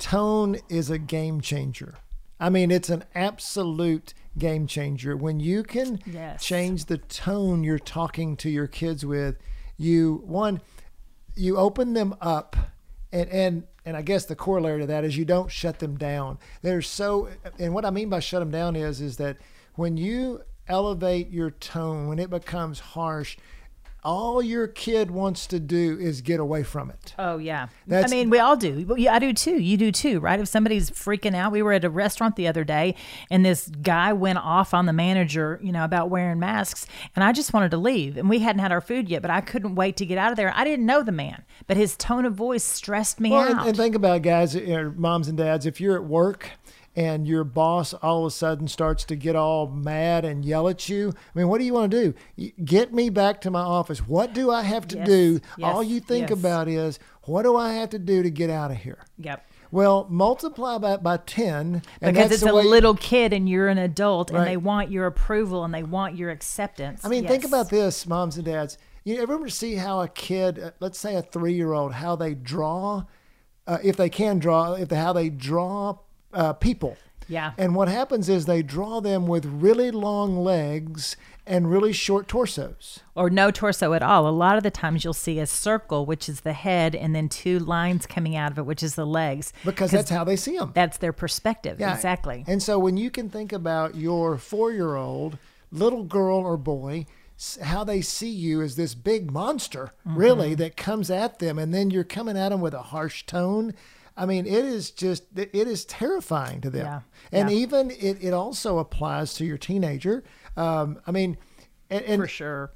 tone 0.00 0.56
is 0.68 0.90
a 0.90 0.98
game 0.98 1.40
changer. 1.40 1.94
I 2.40 2.48
mean, 2.48 2.70
it's 2.70 2.88
an 2.88 3.04
absolute 3.14 4.14
game 4.36 4.66
changer. 4.66 5.16
When 5.16 5.38
you 5.38 5.62
can 5.62 6.00
yes. 6.06 6.42
change 6.42 6.86
the 6.86 6.98
tone 6.98 7.62
you're 7.62 7.78
talking 7.78 8.36
to 8.38 8.50
your 8.50 8.66
kids 8.66 9.04
with, 9.04 9.36
you 9.76 10.22
one, 10.24 10.60
you 11.36 11.56
open 11.56 11.92
them 11.92 12.14
up 12.20 12.56
and 13.12 13.28
and 13.30 13.64
and 13.84 13.96
I 13.96 14.02
guess 14.02 14.26
the 14.26 14.36
corollary 14.36 14.80
to 14.80 14.86
that 14.86 15.04
is 15.04 15.16
you 15.16 15.24
don't 15.24 15.50
shut 15.50 15.78
them 15.78 15.96
down. 15.96 16.38
They're 16.62 16.82
so, 16.82 17.28
and 17.58 17.72
what 17.72 17.84
I 17.84 17.90
mean 17.90 18.10
by 18.10 18.20
shut 18.20 18.40
them 18.40 18.50
down 18.50 18.76
is 18.76 19.00
is 19.00 19.16
that 19.16 19.38
when 19.74 19.96
you 19.96 20.42
elevate 20.68 21.30
your 21.30 21.50
tone, 21.50 22.08
when 22.08 22.18
it 22.18 22.30
becomes 22.30 22.80
harsh, 22.80 23.36
all 24.02 24.42
your 24.42 24.66
kid 24.66 25.10
wants 25.10 25.46
to 25.48 25.60
do 25.60 25.98
is 26.00 26.20
get 26.20 26.40
away 26.40 26.62
from 26.62 26.90
it. 26.90 27.14
Oh 27.18 27.38
yeah, 27.38 27.68
That's- 27.86 28.10
I 28.10 28.14
mean 28.14 28.30
we 28.30 28.38
all 28.38 28.56
do. 28.56 28.94
Yeah, 28.96 29.14
I 29.14 29.18
do 29.18 29.32
too. 29.32 29.60
You 29.60 29.76
do 29.76 29.92
too, 29.92 30.20
right? 30.20 30.40
If 30.40 30.48
somebody's 30.48 30.90
freaking 30.90 31.34
out, 31.34 31.52
we 31.52 31.62
were 31.62 31.72
at 31.72 31.84
a 31.84 31.90
restaurant 31.90 32.36
the 32.36 32.48
other 32.48 32.64
day, 32.64 32.94
and 33.30 33.44
this 33.44 33.68
guy 33.68 34.12
went 34.12 34.38
off 34.38 34.72
on 34.74 34.86
the 34.86 34.92
manager, 34.92 35.60
you 35.62 35.72
know, 35.72 35.84
about 35.84 36.10
wearing 36.10 36.38
masks, 36.38 36.86
and 37.14 37.22
I 37.24 37.32
just 37.32 37.52
wanted 37.52 37.70
to 37.72 37.76
leave, 37.76 38.16
and 38.16 38.28
we 38.30 38.38
hadn't 38.38 38.60
had 38.60 38.72
our 38.72 38.80
food 38.80 39.08
yet, 39.08 39.22
but 39.22 39.30
I 39.30 39.40
couldn't 39.40 39.74
wait 39.74 39.96
to 39.98 40.06
get 40.06 40.18
out 40.18 40.30
of 40.30 40.36
there. 40.36 40.52
I 40.56 40.64
didn't 40.64 40.86
know 40.86 41.02
the 41.02 41.12
man, 41.12 41.44
but 41.66 41.76
his 41.76 41.96
tone 41.96 42.24
of 42.24 42.34
voice 42.34 42.64
stressed 42.64 43.20
me 43.20 43.30
Well, 43.30 43.40
out. 43.40 43.50
and, 43.50 43.60
and 43.68 43.76
think 43.76 43.94
about 43.94 44.16
it, 44.16 44.22
guys, 44.22 44.56
or 44.56 44.90
moms 44.92 45.28
and 45.28 45.36
dads. 45.36 45.66
If 45.66 45.80
you're 45.80 45.96
at 45.96 46.04
work 46.04 46.50
and 46.96 47.26
your 47.26 47.44
boss 47.44 47.94
all 47.94 48.20
of 48.22 48.26
a 48.26 48.30
sudden 48.30 48.66
starts 48.68 49.04
to 49.04 49.16
get 49.16 49.36
all 49.36 49.68
mad 49.68 50.24
and 50.24 50.44
yell 50.44 50.68
at 50.68 50.88
you, 50.88 51.12
I 51.34 51.38
mean, 51.38 51.48
what 51.48 51.58
do 51.58 51.64
you 51.64 51.72
want 51.72 51.90
to 51.92 52.12
do? 52.36 52.52
Get 52.64 52.92
me 52.92 53.10
back 53.10 53.40
to 53.42 53.50
my 53.50 53.60
office. 53.62 54.00
What 54.06 54.32
do 54.34 54.50
I 54.50 54.62
have 54.62 54.88
to 54.88 54.96
Yes, 54.96 55.06
do? 55.06 55.40
yes, 55.56 55.72
all 55.74 55.82
you 55.82 56.00
think 56.00 56.30
yes. 56.30 56.38
about 56.38 56.66
is 56.68 56.98
what 57.24 57.42
do 57.42 57.56
I 57.56 57.74
have 57.74 57.90
to 57.90 57.98
do 57.98 58.22
to 58.22 58.30
get 58.30 58.50
out 58.50 58.70
of 58.70 58.78
here? 58.78 59.04
yep. 59.18 59.44
Well, 59.72 60.08
multiply 60.10 60.78
that 60.78 61.00
by 61.04 61.18
ten, 61.18 61.82
and 62.02 62.12
Because 62.16 62.30
that's 62.30 62.42
it's 62.42 62.50
a 62.50 62.52
way. 62.56 62.64
little 62.64 62.96
kid 62.96 63.32
and 63.32 63.48
you're 63.48 63.68
an 63.68 63.78
adult 63.78 64.32
Right. 64.32 64.38
and 64.40 64.46
they 64.48 64.56
want 64.56 64.90
your 64.90 65.06
approval 65.06 65.62
and 65.64 65.72
they 65.72 65.84
want 65.84 66.16
your 66.16 66.30
acceptance. 66.30 67.04
I 67.04 67.08
mean, 67.08 67.24
think 67.24 67.44
about 67.44 67.70
this, 67.70 68.04
moms 68.04 68.34
and 68.34 68.44
dads. 68.44 68.78
You 69.04 69.22
ever 69.22 69.48
see 69.48 69.76
how 69.76 70.00
a 70.00 70.08
kid, 70.08 70.58
uh, 70.58 70.70
let's 70.80 70.98
say 70.98 71.14
a 71.14 71.22
three-year-old, 71.22 71.92
how 71.92 72.16
they 72.16 72.34
draw, 72.34 73.04
uh, 73.68 73.78
if 73.84 73.96
they 73.96 74.08
can 74.08 74.40
draw, 74.40 74.72
if 74.74 74.88
they, 74.88 74.96
how 74.96 75.12
they 75.12 75.30
draw 75.30 75.98
uh, 76.32 76.52
people. 76.54 76.96
Yeah. 77.28 77.52
And 77.56 77.76
what 77.76 77.88
happens 77.88 78.28
is 78.28 78.46
they 78.46 78.62
draw 78.62 79.00
them 79.00 79.28
with 79.28 79.44
really 79.44 79.92
long 79.92 80.36
legs 80.42 81.16
and 81.46 81.70
really 81.70 81.92
short 81.92 82.26
torsos. 82.28 83.00
or 83.14 83.30
no 83.30 83.50
torso 83.52 83.92
at 83.92 84.02
all. 84.02 84.26
A 84.28 84.30
lot 84.30 84.56
of 84.56 84.62
the 84.64 84.70
times 84.70 85.04
you'll 85.04 85.12
see 85.12 85.38
a 85.38 85.46
circle, 85.46 86.06
which 86.06 86.28
is 86.28 86.40
the 86.40 86.52
head, 86.52 86.94
and 86.94 87.14
then 87.14 87.28
two 87.28 87.58
lines 87.60 88.04
coming 88.06 88.34
out 88.36 88.50
of 88.52 88.58
it, 88.58 88.66
which 88.66 88.82
is 88.82 88.94
the 88.96 89.06
legs. 89.06 89.52
Because 89.64 89.90
that's 89.92 90.10
how 90.10 90.24
they 90.24 90.36
see 90.36 90.56
them. 90.58 90.72
That's 90.74 90.98
their 90.98 91.12
perspective. 91.12 91.78
Yeah. 91.78 91.94
Exactly. 91.94 92.44
And 92.48 92.60
so 92.62 92.78
when 92.80 92.96
you 92.96 93.10
can 93.10 93.28
think 93.30 93.52
about 93.52 93.94
your 93.94 94.36
four 94.36 94.72
year 94.72 94.96
old 94.96 95.38
little 95.72 96.02
girl 96.04 96.38
or 96.38 96.56
boy, 96.56 97.06
how 97.62 97.84
they 97.84 98.00
see 98.00 98.28
you 98.30 98.60
as 98.60 98.74
this 98.76 98.94
big 98.94 99.30
monster, 99.30 99.92
Mm-hmm. 100.06 100.18
really, 100.18 100.54
that 100.56 100.76
comes 100.76 101.10
at 101.10 101.38
them, 101.38 101.58
and 101.60 101.72
then 101.72 101.90
you're 101.90 102.04
coming 102.04 102.36
at 102.36 102.48
them 102.50 102.60
with 102.60 102.74
a 102.74 102.82
harsh 102.82 103.24
tone. 103.24 103.72
I 104.20 104.26
mean, 104.26 104.44
it 104.46 104.64
is 104.66 104.90
just, 104.90 105.24
it 105.34 105.54
is 105.54 105.86
terrifying 105.86 106.60
to 106.60 106.70
them. 106.70 106.84
Yeah. 106.84 107.00
And 107.32 107.50
Yeah. 107.50 107.56
even 107.56 107.90
it, 107.90 108.22
it 108.22 108.34
also 108.34 108.78
applies 108.78 109.32
to 109.34 109.46
your 109.46 109.56
teenager. 109.56 110.22
Um, 110.58 111.00
I 111.06 111.10
mean, 111.10 111.38
and, 111.88 112.04
and 112.04 112.22
For 112.22 112.28
sure. 112.28 112.72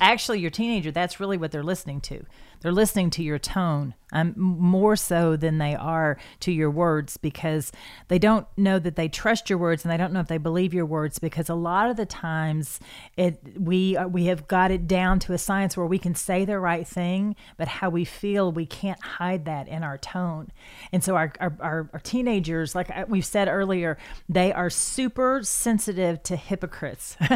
Actually, 0.00 0.40
your 0.40 0.50
teenager, 0.50 0.90
that's 0.90 1.18
really 1.20 1.38
what 1.38 1.52
they're 1.52 1.62
listening 1.62 2.00
to. 2.02 2.26
They're 2.60 2.70
listening 2.72 3.10
to 3.10 3.22
your 3.22 3.38
tone 3.38 3.94
um, 4.14 4.32
more 4.36 4.96
so 4.96 5.36
than 5.36 5.58
they 5.58 5.74
are 5.74 6.16
to 6.40 6.52
your 6.52 6.70
words 6.70 7.16
because 7.16 7.72
they 8.08 8.18
don't 8.18 8.46
know 8.56 8.78
that 8.78 8.96
they 8.96 9.08
trust 9.08 9.50
your 9.50 9.58
words 9.58 9.84
and 9.84 9.92
they 9.92 9.96
don't 9.96 10.12
know 10.12 10.20
if 10.20 10.28
they 10.28 10.38
believe 10.38 10.72
your 10.72 10.86
words 10.86 11.18
because 11.18 11.48
a 11.48 11.54
lot 11.54 11.90
of 11.90 11.96
the 11.96 12.06
times 12.06 12.80
it 13.16 13.38
we 13.58 13.96
uh, 13.96 14.06
we 14.06 14.26
have 14.26 14.48
got 14.48 14.70
it 14.70 14.86
down 14.86 15.18
to 15.18 15.32
a 15.32 15.38
science 15.38 15.76
where 15.76 15.86
we 15.86 15.98
can 15.98 16.14
say 16.14 16.44
the 16.44 16.58
right 16.58 16.86
thing 16.86 17.36
but 17.56 17.68
how 17.68 17.90
we 17.90 18.04
feel 18.04 18.50
we 18.50 18.64
can't 18.64 19.02
hide 19.02 19.44
that 19.44 19.68
in 19.68 19.82
our 19.82 19.98
tone. 19.98 20.50
And 20.92 21.04
so 21.04 21.16
our 21.16 21.32
our, 21.40 21.56
our, 21.60 21.90
our 21.92 22.00
teenagers 22.00 22.74
like 22.74 22.90
we've 23.08 23.26
said 23.26 23.48
earlier 23.48 23.98
they 24.28 24.52
are 24.52 24.70
super 24.70 25.40
sensitive 25.42 26.22
to 26.22 26.36
hypocrites. 26.36 27.16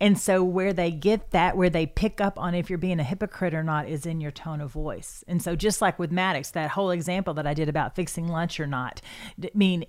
And 0.00 0.18
so 0.18 0.44
where 0.44 0.72
they 0.72 0.90
get 0.90 1.30
that 1.30 1.56
where 1.56 1.70
they 1.70 1.86
pick 1.86 2.20
up 2.20 2.38
on 2.38 2.54
if 2.54 2.68
you're 2.68 2.78
being 2.78 3.00
a 3.00 3.04
hypocrite 3.04 3.54
or 3.54 3.62
not 3.62 3.88
is 3.88 4.06
in 4.06 4.20
your 4.20 4.30
tone 4.30 4.60
of 4.60 4.72
voice. 4.72 5.24
And 5.26 5.42
so 5.42 5.56
just 5.56 5.80
like 5.80 5.98
with 5.98 6.07
maddox 6.12 6.50
that 6.50 6.70
whole 6.70 6.90
example 6.90 7.34
that 7.34 7.46
i 7.46 7.54
did 7.54 7.68
about 7.68 7.94
fixing 7.94 8.28
lunch 8.28 8.58
or 8.58 8.66
not 8.66 9.00
i 9.42 9.50
mean 9.54 9.84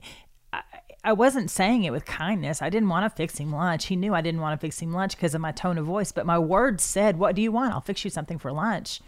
I, 0.51 0.61
I 1.03 1.13
wasn't 1.13 1.49
saying 1.49 1.83
it 1.85 1.91
with 1.91 2.05
kindness. 2.05 2.61
I 2.61 2.69
didn't 2.69 2.89
want 2.89 3.05
to 3.05 3.15
fix 3.15 3.37
him 3.37 3.53
lunch. 3.53 3.85
He 3.85 3.95
knew 3.95 4.13
I 4.13 4.21
didn't 4.21 4.41
want 4.41 4.59
to 4.59 4.65
fix 4.65 4.79
him 4.79 4.91
lunch 4.91 5.15
because 5.15 5.33
of 5.33 5.39
my 5.39 5.51
tone 5.53 5.77
of 5.77 5.85
voice, 5.85 6.11
but 6.11 6.25
my 6.25 6.37
words 6.37 6.83
said, 6.83 7.17
"What 7.17 7.35
do 7.35 7.41
you 7.41 7.51
want? 7.51 7.73
I'll 7.73 7.81
fix 7.81 8.03
you 8.03 8.09
something 8.09 8.37
for 8.37 8.51
lunch." 8.51 8.99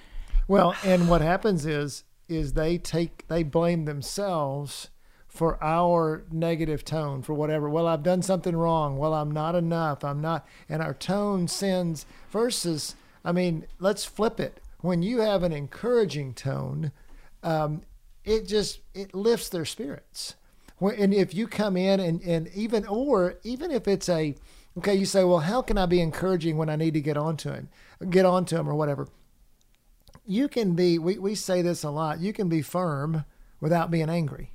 Well, 0.48 0.76
and 0.84 1.10
what 1.10 1.22
happens 1.22 1.66
is 1.66 2.04
is 2.30 2.54
they 2.54 2.78
take 2.78 3.28
they 3.28 3.44
blame 3.44 3.86
themselves 3.86 4.90
for 5.28 5.62
our 5.64 6.26
negative 6.32 6.84
tone 6.84 7.22
for 7.22 7.34
whatever. 7.34 7.70
Well, 7.70 7.88
I've 7.88 8.04
done 8.04 8.22
something 8.22 8.56
wrong. 8.56 8.98
Well, 8.98 9.14
I'm 9.14 9.32
not 9.32 9.56
enough. 9.56 10.04
I'm 10.04 10.22
not 10.22 10.48
and 10.70 10.82
our 10.82 10.94
tone 10.94 11.48
sends 11.48 12.06
versus 12.30 12.96
I 13.24 13.32
mean, 13.32 13.68
let's 13.80 14.06
flip 14.06 14.40
it. 14.40 14.62
When 14.80 15.04
you 15.04 15.20
have 15.20 15.44
an 15.44 15.52
encouraging 15.52 16.34
tone, 16.34 16.92
um, 17.44 17.82
it 18.24 18.48
just 18.48 18.80
it 18.94 19.14
lifts 19.16 19.50
their 19.50 19.66
spirits. 19.66 20.36
And 20.80 21.14
if 21.14 21.36
you 21.36 21.48
come 21.48 21.78
in 21.78 22.00
and, 22.00 22.22
and 22.24 22.48
even 22.56 22.88
or 22.88 23.36
even 23.44 23.70
if 23.70 23.88
it's 23.88 24.10
a 24.10 24.36
okay, 24.78 24.96
you 24.96 25.06
say, 25.06 25.24
well, 25.24 25.40
how 25.40 25.62
can 25.62 25.78
I 25.78 25.86
be 25.86 26.02
encouraging 26.02 26.58
when 26.58 26.70
I 26.70 26.76
need 26.76 26.94
to 26.96 27.02
get 27.02 27.18
onto 27.18 27.52
him, 27.52 27.70
get 28.10 28.26
onto 28.26 28.58
him 28.58 28.68
or 28.68 28.76
whatever 28.76 29.08
you 30.26 30.48
can 30.48 30.74
be 30.76 31.00
we, 31.00 31.18
we 31.18 31.36
say 31.36 31.62
this 31.62 31.84
a 31.84 31.90
lot 31.90 32.20
you 32.20 32.34
can 32.34 32.48
be 32.48 32.62
firm 32.62 33.26
without 33.60 33.92
being 33.92 34.10
angry 34.10 34.52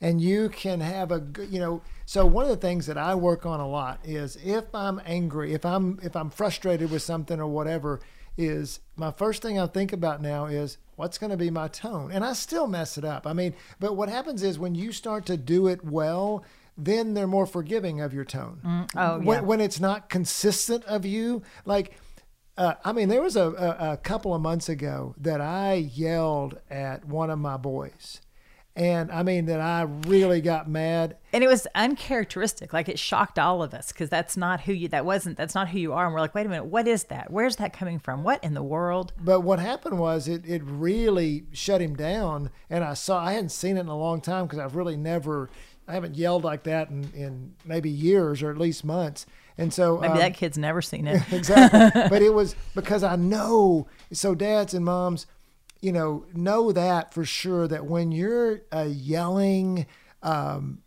and 0.00 0.20
you 0.20 0.48
can 0.48 0.80
have 0.80 1.10
a 1.10 1.18
good 1.18 1.48
you 1.50 1.58
know 1.58 1.82
so 2.06 2.24
one 2.24 2.44
of 2.44 2.50
the 2.50 2.56
things 2.56 2.86
that 2.86 2.98
i 2.98 3.14
work 3.14 3.44
on 3.44 3.60
a 3.60 3.68
lot 3.68 4.00
is 4.04 4.36
if 4.44 4.64
i'm 4.74 5.00
angry 5.04 5.52
if 5.52 5.64
i'm 5.64 5.98
if 6.02 6.16
i'm 6.16 6.30
frustrated 6.30 6.90
with 6.90 7.02
something 7.02 7.40
or 7.40 7.46
whatever 7.46 8.00
is 8.36 8.80
my 8.96 9.10
first 9.10 9.42
thing 9.42 9.58
i 9.58 9.66
think 9.66 9.92
about 9.92 10.22
now 10.22 10.46
is 10.46 10.78
what's 10.98 11.16
going 11.16 11.30
to 11.30 11.36
be 11.36 11.50
my 11.50 11.68
tone 11.68 12.10
and 12.10 12.24
i 12.24 12.32
still 12.32 12.66
mess 12.66 12.98
it 12.98 13.04
up 13.04 13.26
i 13.26 13.32
mean 13.32 13.54
but 13.78 13.96
what 13.96 14.08
happens 14.08 14.42
is 14.42 14.58
when 14.58 14.74
you 14.74 14.92
start 14.92 15.24
to 15.24 15.36
do 15.36 15.68
it 15.68 15.84
well 15.84 16.44
then 16.76 17.14
they're 17.14 17.26
more 17.26 17.46
forgiving 17.46 18.00
of 18.00 18.12
your 18.12 18.24
tone 18.24 18.86
oh, 18.96 19.18
when, 19.18 19.38
yeah. 19.38 19.40
when 19.40 19.60
it's 19.60 19.80
not 19.80 20.08
consistent 20.08 20.84
of 20.84 21.06
you 21.06 21.42
like 21.64 21.96
uh, 22.58 22.74
I 22.84 22.92
mean, 22.92 23.08
there 23.08 23.22
was 23.22 23.36
a, 23.36 23.52
a, 23.52 23.92
a 23.92 23.96
couple 23.98 24.34
of 24.34 24.42
months 24.42 24.68
ago 24.68 25.14
that 25.18 25.40
I 25.40 25.74
yelled 25.74 26.58
at 26.68 27.04
one 27.04 27.30
of 27.30 27.38
my 27.38 27.56
boys. 27.56 28.20
And 28.78 29.10
I 29.10 29.24
mean, 29.24 29.46
that 29.46 29.60
I 29.60 29.82
really 29.82 30.40
got 30.40 30.70
mad. 30.70 31.16
And 31.32 31.42
it 31.42 31.48
was 31.48 31.66
uncharacteristic. 31.74 32.72
Like 32.72 32.88
it 32.88 32.96
shocked 32.96 33.36
all 33.36 33.60
of 33.60 33.74
us 33.74 33.90
because 33.90 34.08
that's 34.08 34.36
not 34.36 34.60
who 34.60 34.72
you. 34.72 34.86
That 34.86 35.04
wasn't. 35.04 35.36
That's 35.36 35.56
not 35.56 35.70
who 35.70 35.80
you 35.80 35.92
are. 35.92 36.04
And 36.04 36.14
we're 36.14 36.20
like, 36.20 36.32
wait 36.32 36.46
a 36.46 36.48
minute, 36.48 36.66
what 36.66 36.86
is 36.86 37.04
that? 37.04 37.32
Where's 37.32 37.56
that 37.56 37.72
coming 37.72 37.98
from? 37.98 38.22
What 38.22 38.42
in 38.44 38.54
the 38.54 38.62
world? 38.62 39.12
But 39.20 39.40
what 39.40 39.58
happened 39.58 39.98
was 39.98 40.28
it, 40.28 40.46
it 40.46 40.62
really 40.64 41.46
shut 41.52 41.82
him 41.82 41.96
down. 41.96 42.50
And 42.70 42.84
I 42.84 42.94
saw, 42.94 43.20
I 43.20 43.32
hadn't 43.32 43.48
seen 43.48 43.76
it 43.76 43.80
in 43.80 43.88
a 43.88 43.98
long 43.98 44.20
time 44.20 44.46
because 44.46 44.60
I've 44.60 44.76
really 44.76 44.96
never, 44.96 45.50
I 45.88 45.94
haven't 45.94 46.14
yelled 46.14 46.44
like 46.44 46.62
that 46.62 46.88
in, 46.88 47.10
in 47.14 47.56
maybe 47.64 47.90
years 47.90 48.44
or 48.44 48.50
at 48.52 48.58
least 48.58 48.84
months. 48.84 49.26
And 49.60 49.74
so 49.74 49.98
Maybe 49.98 50.12
um, 50.12 50.18
that 50.18 50.34
kid's 50.34 50.56
never 50.56 50.80
seen 50.80 51.08
it. 51.08 51.20
exactly. 51.32 52.02
but 52.08 52.22
it 52.22 52.32
was 52.32 52.54
because 52.76 53.02
I 53.02 53.16
know. 53.16 53.88
So 54.12 54.36
dads 54.36 54.72
and 54.72 54.84
moms, 54.84 55.26
you 55.80 55.92
know, 55.92 56.24
know 56.34 56.72
that 56.72 57.14
for 57.14 57.24
sure 57.24 57.68
that 57.68 57.86
when 57.86 58.12
you're 58.12 58.62
uh, 58.72 58.88
yelling, 58.88 59.86
um, 60.22 60.82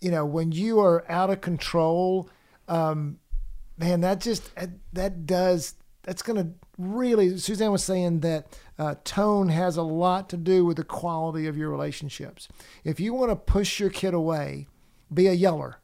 you 0.00 0.10
know, 0.10 0.24
when 0.24 0.52
you 0.52 0.80
are 0.80 1.04
out 1.10 1.30
of 1.30 1.40
control, 1.40 2.28
um, 2.68 3.18
man, 3.76 4.00
that 4.02 4.20
just 4.20 4.50
that 4.92 5.26
does 5.26 5.74
that's 6.02 6.22
going 6.22 6.44
to 6.44 6.52
really. 6.78 7.38
Suzanne 7.38 7.72
was 7.72 7.84
saying 7.84 8.20
that 8.20 8.46
uh, 8.78 8.94
tone 9.04 9.48
has 9.48 9.76
a 9.76 9.82
lot 9.82 10.28
to 10.30 10.36
do 10.36 10.64
with 10.64 10.76
the 10.76 10.84
quality 10.84 11.46
of 11.46 11.56
your 11.56 11.70
relationships. 11.70 12.48
If 12.84 13.00
you 13.00 13.12
want 13.12 13.30
to 13.30 13.36
push 13.36 13.80
your 13.80 13.90
kid 13.90 14.14
away, 14.14 14.68
be 15.12 15.26
a 15.26 15.32
yeller 15.32 15.78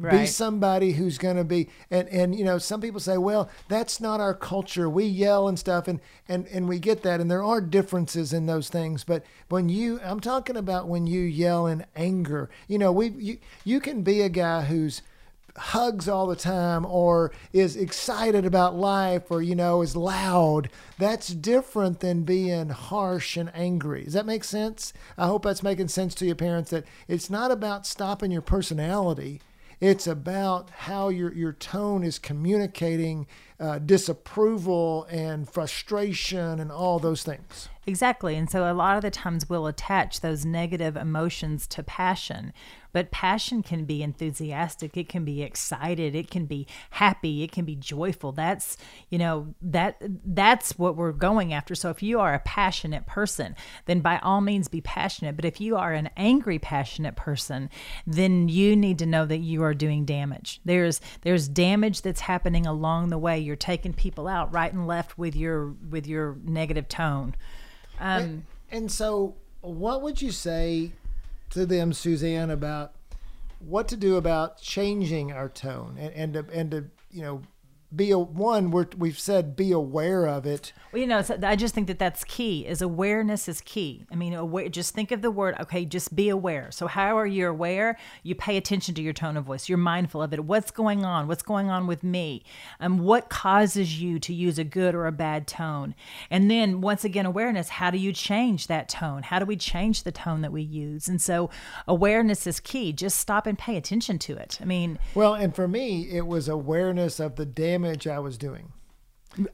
be 0.00 0.26
somebody 0.26 0.92
who's 0.92 1.18
going 1.18 1.36
to 1.36 1.44
be 1.44 1.68
and 1.90 2.08
and 2.08 2.34
you 2.34 2.44
know 2.44 2.58
some 2.58 2.80
people 2.80 3.00
say 3.00 3.16
well 3.16 3.48
that's 3.68 4.00
not 4.00 4.20
our 4.20 4.34
culture. 4.34 4.88
We 4.88 5.04
yell 5.04 5.48
and 5.48 5.58
stuff 5.58 5.88
and 5.88 6.00
and 6.28 6.46
and 6.48 6.68
we 6.68 6.78
get 6.78 7.02
that 7.02 7.20
and 7.20 7.30
there 7.30 7.44
are 7.44 7.60
differences 7.60 8.32
in 8.32 8.46
those 8.46 8.68
things 8.68 9.04
but 9.04 9.24
when 9.48 9.68
you 9.68 10.00
i'm 10.04 10.20
talking 10.20 10.56
about 10.56 10.88
when 10.88 11.06
you 11.06 11.20
yell 11.20 11.66
in 11.66 11.84
anger. 11.96 12.50
You 12.68 12.78
know 12.78 12.92
we 12.92 13.08
you, 13.10 13.38
you 13.64 13.80
can 13.80 14.02
be 14.02 14.20
a 14.20 14.28
guy 14.28 14.62
who's 14.62 15.02
hugs 15.56 16.08
all 16.08 16.26
the 16.26 16.36
time 16.36 16.84
or 16.84 17.30
is 17.52 17.76
excited 17.76 18.44
about 18.44 18.74
life 18.74 19.30
or 19.30 19.42
you 19.42 19.54
know 19.54 19.82
is 19.82 19.96
loud. 19.96 20.68
That's 20.98 21.28
different 21.28 22.00
than 22.00 22.24
being 22.24 22.70
harsh 22.70 23.36
and 23.36 23.50
angry. 23.54 24.04
Does 24.04 24.14
that 24.14 24.26
make 24.26 24.44
sense? 24.44 24.92
I 25.16 25.26
hope 25.26 25.44
that's 25.44 25.62
making 25.62 25.88
sense 25.88 26.14
to 26.16 26.26
your 26.26 26.34
parents 26.34 26.70
that 26.70 26.84
it's 27.08 27.30
not 27.30 27.50
about 27.50 27.86
stopping 27.86 28.30
your 28.30 28.42
personality 28.42 29.40
it's 29.80 30.06
about 30.06 30.70
how 30.70 31.08
your 31.08 31.32
your 31.32 31.52
tone 31.52 32.04
is 32.04 32.18
communicating 32.18 33.26
uh, 33.60 33.78
disapproval 33.78 35.06
and 35.10 35.48
frustration 35.48 36.60
and 36.60 36.72
all 36.72 36.98
those 36.98 37.22
things. 37.22 37.68
Exactly. 37.86 38.36
And 38.36 38.50
so 38.50 38.70
a 38.70 38.74
lot 38.74 38.96
of 38.96 39.02
the 39.02 39.10
times 39.10 39.48
we'll 39.48 39.66
attach 39.66 40.20
those 40.20 40.44
negative 40.44 40.96
emotions 40.96 41.66
to 41.68 41.82
passion. 41.82 42.52
But 42.94 43.10
passion 43.10 43.64
can 43.64 43.86
be 43.86 44.04
enthusiastic, 44.04 44.96
it 44.96 45.08
can 45.08 45.24
be 45.24 45.42
excited, 45.42 46.14
it 46.14 46.30
can 46.30 46.46
be 46.46 46.68
happy, 46.90 47.42
it 47.42 47.50
can 47.50 47.64
be 47.64 47.74
joyful. 47.74 48.30
That's, 48.30 48.76
you 49.10 49.18
know, 49.18 49.52
that 49.60 50.00
that's 50.24 50.78
what 50.78 50.94
we're 50.94 51.10
going 51.10 51.52
after. 51.52 51.74
So 51.74 51.90
if 51.90 52.04
you 52.04 52.20
are 52.20 52.34
a 52.34 52.38
passionate 52.38 53.04
person, 53.04 53.56
then 53.86 53.98
by 53.98 54.18
all 54.18 54.40
means 54.40 54.68
be 54.68 54.80
passionate. 54.80 55.34
But 55.34 55.44
if 55.44 55.60
you 55.60 55.76
are 55.76 55.92
an 55.92 56.08
angry 56.16 56.60
passionate 56.60 57.16
person, 57.16 57.68
then 58.06 58.48
you 58.48 58.76
need 58.76 59.00
to 59.00 59.06
know 59.06 59.26
that 59.26 59.38
you 59.38 59.64
are 59.64 59.74
doing 59.74 60.04
damage. 60.04 60.60
There's 60.64 61.00
there's 61.22 61.48
damage 61.48 62.02
that's 62.02 62.20
happening 62.20 62.64
along 62.64 63.08
the 63.08 63.18
way. 63.18 63.40
You're 63.40 63.56
taking 63.56 63.92
people 63.92 64.28
out 64.28 64.54
right 64.54 64.72
and 64.72 64.86
left 64.86 65.18
with 65.18 65.34
your 65.34 65.74
with 65.90 66.06
your 66.06 66.36
negative 66.44 66.86
tone. 66.86 67.34
Um, 67.98 68.22
and, 68.22 68.44
and 68.70 68.92
so, 68.92 69.34
what 69.62 70.02
would 70.02 70.22
you 70.22 70.30
say 70.30 70.92
to 71.54 71.66
them, 71.66 71.92
Suzanne, 71.92 72.50
about 72.50 72.92
what 73.58 73.88
to 73.88 73.96
do 73.96 74.16
about 74.16 74.60
changing 74.60 75.32
our 75.32 75.48
tone 75.48 75.96
and, 75.98 76.14
and 76.14 76.34
to, 76.34 76.46
and 76.52 76.70
to 76.70 76.84
you 77.10 77.22
know 77.22 77.42
be 77.94 78.10
a 78.10 78.18
one 78.18 78.70
we're, 78.70 78.86
we've 78.96 79.18
said 79.18 79.56
be 79.56 79.72
aware 79.72 80.26
of 80.26 80.46
it. 80.46 80.72
Well 80.92 81.00
you 81.00 81.06
know 81.06 81.22
i 81.42 81.56
just 81.56 81.74
think 81.74 81.86
that 81.88 81.98
that's 81.98 82.24
key 82.24 82.66
is 82.66 82.82
awareness 82.82 83.48
is 83.48 83.60
key. 83.60 84.06
I 84.10 84.16
mean 84.16 84.34
aware, 84.34 84.68
just 84.68 84.94
think 84.94 85.10
of 85.10 85.22
the 85.22 85.30
word 85.30 85.56
okay 85.60 85.84
just 85.84 86.14
be 86.14 86.28
aware. 86.28 86.70
So 86.70 86.86
how 86.86 87.16
are 87.18 87.26
you 87.26 87.48
aware? 87.48 87.98
You 88.22 88.34
pay 88.34 88.56
attention 88.56 88.94
to 88.96 89.02
your 89.02 89.12
tone 89.12 89.36
of 89.36 89.44
voice. 89.44 89.68
You're 89.68 89.78
mindful 89.78 90.22
of 90.22 90.32
it. 90.32 90.44
What's 90.44 90.70
going 90.70 91.04
on? 91.04 91.28
What's 91.28 91.42
going 91.42 91.70
on 91.70 91.86
with 91.86 92.02
me? 92.02 92.44
And 92.80 92.94
um, 92.94 92.98
what 93.00 93.28
causes 93.28 94.00
you 94.00 94.18
to 94.20 94.34
use 94.34 94.58
a 94.58 94.64
good 94.64 94.94
or 94.94 95.06
a 95.06 95.12
bad 95.12 95.46
tone? 95.46 95.94
And 96.30 96.50
then 96.50 96.80
once 96.80 97.04
again 97.04 97.26
awareness 97.26 97.68
how 97.68 97.90
do 97.90 97.98
you 97.98 98.12
change 98.12 98.66
that 98.66 98.88
tone? 98.88 99.22
How 99.22 99.38
do 99.38 99.46
we 99.46 99.56
change 99.56 100.02
the 100.02 100.12
tone 100.12 100.42
that 100.42 100.52
we 100.52 100.62
use? 100.62 101.08
And 101.08 101.20
so 101.20 101.50
awareness 101.86 102.46
is 102.46 102.60
key. 102.60 102.92
Just 102.92 103.18
stop 103.18 103.46
and 103.46 103.58
pay 103.58 103.76
attention 103.76 104.18
to 104.20 104.36
it. 104.36 104.58
I 104.60 104.64
mean 104.64 104.98
well 105.14 105.34
and 105.34 105.54
for 105.54 105.68
me 105.68 106.08
it 106.10 106.26
was 106.26 106.48
awareness 106.48 107.20
of 107.20 107.36
the 107.36 107.46
damage 107.46 107.83
damage 107.84 108.06
I 108.06 108.18
was 108.18 108.38
doing. 108.38 108.72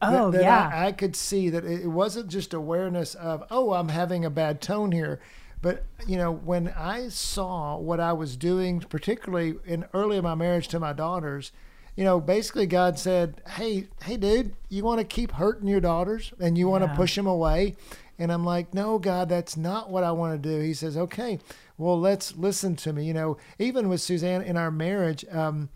Oh, 0.03 0.31
that, 0.31 0.39
that 0.39 0.45
yeah. 0.45 0.71
I, 0.73 0.87
I, 0.89 0.93
could 0.93 1.17
see 1.17 1.49
that 1.49 1.65
it 1.65 1.87
wasn't 1.87 2.29
just 2.29 2.53
awareness 2.53 3.15
of, 3.15 3.45
oh, 3.51 3.73
I'm 3.73 3.89
having 3.89 4.25
a 4.25 4.31
bad 4.31 4.61
tone 4.61 4.93
here. 4.93 5.21
But, 5.63 5.85
you 6.07 6.17
know, 6.17 6.33
when 6.33 6.69
I 6.69 7.09
saw 7.09 7.79
what 7.79 7.99
I 7.99 8.13
was 8.13 8.37
doing, 8.37 8.81
particularly 8.81 9.55
in 9.65 9.87
early 9.95 10.19
in 10.19 10.25
my 10.25 10.35
marriage 10.35 10.69
to 10.69 10.81
my 10.81 10.93
daughters, 10.93 11.53
you 11.97 12.05
know, 12.05 12.21
basically 12.21 12.67
God 12.67 12.99
said, 12.99 13.43
hey, 13.49 13.89
hey, 14.03 14.17
dude, 14.17 14.55
you 14.69 14.85
want 14.85 15.01
to 15.01 15.05
keep 15.05 15.33
hurting 15.33 15.69
your 15.69 15.81
daughters 15.81 16.33
and 16.39 16.57
you 16.57 16.69
want 16.69 16.85
to 16.85 16.95
push 16.95 17.17
them 17.17 17.27
away? 17.27 17.75
And 18.19 18.31
I'm 18.31 18.45
like, 18.45 18.75
no, 18.75 18.99
God, 18.99 19.31
that's 19.31 19.57
not 19.57 19.91
what 19.91 20.05
I 20.05 20.13
want 20.13 20.43
to 20.43 20.49
do. 20.49 20.63
He 20.63 20.75
says, 20.75 20.97
okay, 20.97 21.39
well, 21.79 21.99
let's 21.99 22.37
listen 22.37 22.77
to 22.77 22.93
me. 22.93 23.07
You 23.07 23.15
know, 23.15 23.39
even 23.59 23.89
with 23.89 24.03
Suzanne 24.03 24.43
in 24.43 24.59
our 24.59 24.71
marriage, 24.71 25.25
um, 25.31 25.71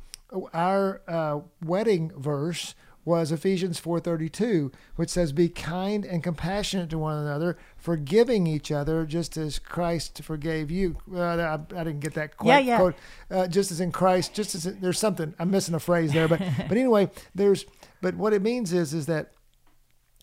our 0.52 1.02
uh, 1.08 1.40
wedding 1.62 2.12
verse 2.16 2.74
was 3.04 3.30
Ephesians 3.30 3.78
4:32, 3.78 4.72
which 4.96 5.10
says, 5.10 5.32
"Be 5.32 5.48
kind 5.48 6.04
and 6.04 6.22
compassionate 6.22 6.90
to 6.90 6.98
one 6.98 7.18
another, 7.18 7.58
forgiving 7.76 8.46
each 8.46 8.72
other, 8.72 9.04
just 9.04 9.36
as 9.36 9.58
Christ 9.58 10.22
forgave 10.22 10.70
you." 10.70 10.96
Uh, 11.12 11.20
I, 11.20 11.54
I, 11.54 11.84
didn't 11.84 12.00
get 12.00 12.14
that 12.14 12.36
quite. 12.36 12.64
Yeah, 12.64 12.72
yeah. 12.72 12.76
Quote, 12.78 12.94
uh, 13.30 13.46
just 13.46 13.70
as 13.70 13.80
in 13.80 13.92
Christ, 13.92 14.32
just 14.32 14.54
as 14.54 14.66
in, 14.66 14.80
there's 14.80 14.98
something 14.98 15.34
I'm 15.38 15.50
missing 15.50 15.74
a 15.74 15.80
phrase 15.80 16.12
there, 16.12 16.28
but 16.28 16.40
but 16.68 16.76
anyway, 16.76 17.10
there's 17.34 17.66
but 18.00 18.14
what 18.16 18.32
it 18.32 18.42
means 18.42 18.72
is 18.72 18.94
is 18.94 19.06
that 19.06 19.32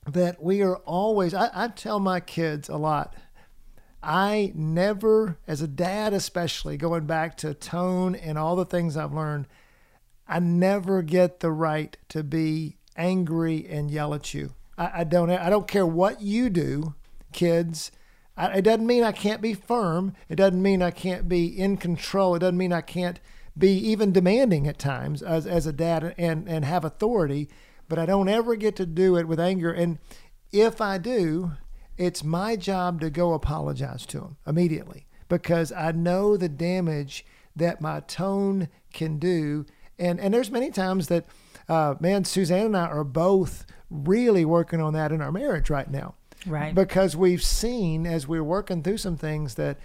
that 0.08 0.42
we 0.42 0.62
are 0.62 0.78
always. 0.78 1.34
I, 1.34 1.50
I 1.54 1.68
tell 1.68 2.00
my 2.00 2.20
kids 2.20 2.68
a 2.68 2.78
lot. 2.78 3.16
I 4.04 4.52
never, 4.56 5.38
as 5.48 5.62
a 5.62 5.68
dad 5.68 6.14
especially, 6.14 6.76
going 6.76 7.06
back 7.06 7.38
to 7.38 7.54
tone 7.54 8.16
and 8.16 8.36
all 8.36 8.56
the 8.56 8.66
things 8.66 8.98
I've 8.98 9.14
learned. 9.14 9.48
I 10.32 10.40
never 10.40 11.02
get 11.02 11.42
the 11.42 11.52
right 11.52 11.98
to 12.08 12.24
be 12.24 12.78
angry 12.96 13.68
and 13.70 13.92
yell 13.92 14.14
at 14.14 14.34
you. 14.34 14.54
I, 14.78 15.02
I 15.02 15.04
don't. 15.04 15.30
I 15.30 15.50
don't 15.50 15.68
care 15.68 15.86
what 15.86 16.22
you 16.22 16.50
do, 16.50 16.96
kids. 17.34 17.92
I, 18.38 18.60
it 18.60 18.62
doesn't 18.62 18.88
mean 18.88 19.04
I 19.04 19.12
can't 19.12 19.42
be 19.42 19.54
firm. 19.54 20.14
It 20.30 20.38
doesn't 20.38 20.62
mean 20.62 20.82
I 20.82 20.92
can't 20.92 21.28
be 21.28 21.48
in 21.48 21.76
control. 21.76 22.36
It 22.36 22.40
doesn't 22.40 22.58
mean 22.58 22.72
I 22.72 22.80
can't 22.80 23.20
be 23.58 23.74
even 23.74 24.14
demanding 24.14 24.70
at 24.70 24.80
times 24.80 25.22
as, 25.22 25.46
as 25.46 25.68
a 25.68 25.74
dad 25.74 26.16
and, 26.18 26.48
and 26.48 26.64
have 26.64 26.86
authority. 26.86 27.50
But 27.90 28.00
I 28.00 28.06
don't 28.06 28.30
ever 28.30 28.56
get 28.56 28.78
to 28.78 28.86
do 28.86 29.18
it 29.18 29.28
with 29.28 29.40
anger. 29.40 29.74
And 29.74 30.00
if 30.54 30.80
I 30.80 30.98
do, 30.98 31.52
it's 31.98 32.24
my 32.24 32.56
job 32.56 33.02
to 33.02 33.10
go 33.10 33.34
apologize 33.34 34.06
to 34.08 34.20
him 34.20 34.38
immediately 34.48 35.08
because 35.28 35.74
I 35.74 35.92
know 35.92 36.38
the 36.38 36.48
damage 36.48 37.26
that 37.54 37.82
my 37.82 38.00
tone 38.00 38.70
can 38.94 39.20
do 39.20 39.66
and 40.02 40.20
and 40.20 40.34
there's 40.34 40.52
many 40.52 40.72
times 40.72 41.08
that, 41.08 41.26
uh, 41.70 41.96
man, 42.00 42.26
Suzanne 42.26 42.66
and 42.66 42.78
I 42.78 42.88
are 42.88 43.04
both 43.04 43.66
really 43.90 44.44
working 44.46 44.82
on 44.82 44.94
that 44.94 45.12
in 45.12 45.22
our 45.22 45.32
marriage 45.32 45.70
right 45.70 45.90
now. 45.90 46.16
Right. 46.46 46.74
Because 46.74 47.16
we've 47.16 47.44
seen 47.44 48.08
as 48.08 48.28
we're 48.28 48.44
working 48.44 48.82
through 48.82 48.98
some 48.98 49.16
things 49.16 49.56
that 49.56 49.78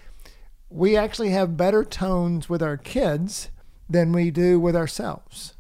we 0.71 0.97
actually 0.97 1.31
have 1.31 1.57
better 1.57 1.85
tones 1.85 2.49
with 2.49 2.63
our 2.63 2.77
kids 2.77 3.51
than 3.89 4.13
we 4.13 4.31
do 4.31 4.59
with 4.59 4.75
ourselves. 4.75 5.55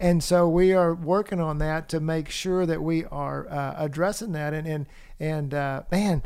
And 0.00 0.22
so 0.22 0.48
we 0.48 0.72
are 0.74 0.94
working 0.94 1.40
on 1.40 1.58
that 1.58 1.88
to 1.90 2.00
make 2.00 2.28
sure 2.28 2.66
that 2.66 2.82
we 2.82 3.04
are 3.06 3.48
uh, 3.48 3.74
addressing 3.78 4.32
that. 4.32 4.52
And 4.52 4.66
and 4.66 4.86
and 5.20 5.54
uh, 5.54 5.82
man, 5.90 6.22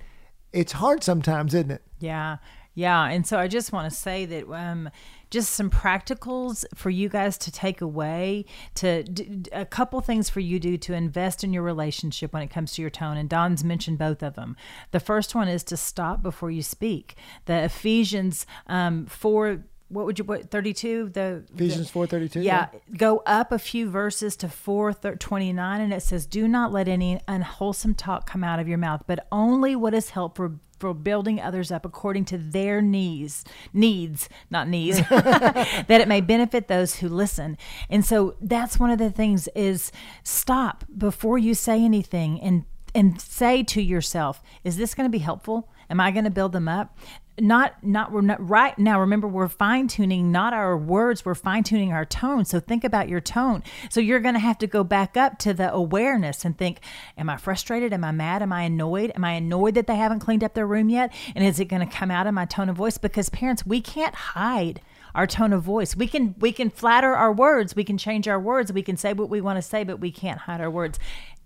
it's 0.53 0.73
hard 0.73 1.05
sometimes, 1.05 1.55
isn't 1.55 1.71
it? 1.71 1.83
Yeah, 2.01 2.39
yeah. 2.75 3.05
And 3.05 3.27
so 3.27 3.39
I 3.39 3.47
just 3.47 3.73
want 3.73 3.91
to 3.91 3.97
say 3.97 4.25
that 4.25 4.51
um, 4.51 4.89
just 5.31 5.53
some 5.53 5.71
practicals 5.71 6.65
for 6.75 6.91
you 6.91 7.09
guys 7.09 7.37
to 7.39 7.53
take 7.53 7.81
away 7.81 8.45
to 8.75 9.05
a 9.53 9.65
couple 9.65 10.01
things 10.01 10.29
for 10.29 10.41
you 10.41 10.59
to 10.59 10.69
do 10.71 10.77
to 10.77 10.95
invest 10.95 11.45
in 11.45 11.53
your 11.53 11.63
relationship 11.63 12.33
when 12.33 12.43
it 12.43 12.49
comes 12.49 12.73
to 12.73 12.83
your 12.83 12.91
tone 12.91 13.17
and 13.17 13.29
don's 13.29 13.65
mentioned 13.65 13.99
both 13.99 14.23
of 14.23 14.35
them 14.35 14.57
the 14.91 15.01
first 15.01 15.35
one 15.35 15.49
is 15.49 15.63
to 15.65 15.77
stop 15.77 16.23
before 16.23 16.51
you 16.51 16.63
speak. 16.63 17.17
The 17.47 17.65
ephesians 17.65 18.47
um, 18.67 19.07
4 19.07 19.65
what 19.91 20.05
would 20.05 20.19
you 20.19 20.25
put 20.25 20.51
32 20.51 21.11
the 21.15 21.45
ephesians 21.55 21.89
432 21.89 22.43
yeah, 22.43 22.69
yeah, 22.73 22.79
go 22.99 23.23
up 23.25 23.53
a 23.53 23.59
few 23.59 23.89
verses 23.89 24.37
to 24.37 24.49
429 24.49 25.81
and 25.81 25.95
it 25.95 26.03
says 26.03 26.27
do 26.27 26.47
not 26.47 26.73
let 26.73 26.89
any 26.89 27.21
unwholesome 27.27 27.95
talk 27.95 28.29
come 28.29 28.45
out 28.45 28.61
of 28.61 28.69
your 28.69 28.77
mouth 28.77 29.03
but 29.07 29.27
only 29.33 29.75
what 29.75 29.95
is 29.95 30.11
helpful 30.11 30.61
for 30.79 30.95
building 30.95 31.41
others 31.41 31.71
up 31.71 31.85
according 31.85 32.25
to 32.27 32.39
their 32.39 32.81
needs 32.81 33.45
needs 33.73 34.29
not 34.51 34.69
needs 34.69 34.99
that 35.09 35.87
it 35.89 36.09
may 36.09 36.21
benefit 36.21 36.69
those 36.69 36.97
who 36.97 37.09
listen. 37.09 37.57
And 37.91 38.05
so 38.05 38.37
that's 38.41 38.79
one 38.79 38.91
of 38.91 38.99
the 38.99 39.11
things 39.11 39.49
is 39.55 39.93
stop 40.23 40.85
before 40.97 41.39
you 41.39 41.55
say 41.55 41.83
anything 41.83 42.41
and 42.41 42.65
and 42.95 43.21
say 43.21 43.63
to 43.63 43.83
yourself 43.83 44.43
is 44.65 44.77
this 44.77 44.95
going 44.95 45.07
to 45.07 45.13
be 45.13 45.19
helpful? 45.19 45.69
Am 45.91 46.01
i 46.01 46.11
going 46.11 46.25
to 46.25 46.31
build 46.31 46.53
them 46.53 46.69
up 46.69 46.99
not 47.41 47.83
not 47.83 48.13
we're 48.13 48.21
not 48.21 48.47
right 48.47 48.79
now 48.79 49.01
remember 49.01 49.29
we're 49.29 49.49
fine 49.49 49.89
tuning 49.89 50.33
not 50.33 50.53
our 50.53 50.77
words 50.77 51.25
we're 51.25 51.35
fine 51.35 51.63
tuning 51.63 51.93
our 51.93 52.05
tone. 52.05 52.45
So 52.45 52.61
think 52.61 52.85
about 52.85 53.09
your 53.09 53.21
tone. 53.21 53.63
So 53.91 54.01
you're 54.01 54.21
going 54.21 54.35
to 54.35 54.41
have 54.41 54.59
to 54.59 54.67
go 54.67 54.85
back 54.85 55.17
up 55.17 55.39
to 55.41 55.55
the 55.55 55.73
awareness 55.73 56.45
and 56.45 56.57
think 56.57 56.81
am 57.17 57.31
i 57.31 57.37
frustrated? 57.37 57.93
Am 57.93 58.05
i 58.05 58.13
mad? 58.13 58.43
Am 58.43 58.53
i 58.53 58.63
annoyed? 58.63 59.13
Am 59.15 59.25
i 59.25 59.33
annoyed 59.33 59.75
that 59.75 59.87
they 59.87 59.97
haven't 59.97 60.21
cleaned 60.21 60.45
up 60.45 60.55
their 60.55 60.67
room 60.67 60.89
yet? 60.89 61.13
And 61.35 61.45
is 61.45 61.61
it 61.61 61.67
going 61.67 61.87
to 61.87 61.93
come 61.93 62.11
out 62.11 62.27
in 62.27 62.35
my 62.35 62.45
tone 62.45 62.69
of 62.69 62.77
voice? 62.77 62.99
Because 62.99 63.29
parents 63.29 63.67
we 63.67 63.81
can't 63.81 64.15
hide 64.15 64.81
our 65.15 65.27
tone 65.27 65.53
of 65.53 65.63
voice. 65.63 65.97
We 65.97 66.07
can 66.07 66.35
we 66.39 66.53
can 66.53 66.71
flatter 66.71 67.15
our 67.15 67.33
words, 67.33 67.75
we 67.75 67.85
can 67.85 67.99
change 67.99 68.29
our 68.29 68.39
words, 68.39 68.73
we 68.73 68.83
can 68.83 68.97
say 68.97 69.13
what 69.13 69.31
we 69.31 69.41
want 69.41 69.57
to 69.57 69.63
say, 69.63 69.85
but 69.85 70.01
we 70.01 70.11
can't 70.11 70.41
hide 70.41 70.61
our 70.61 70.71
words 70.71 70.99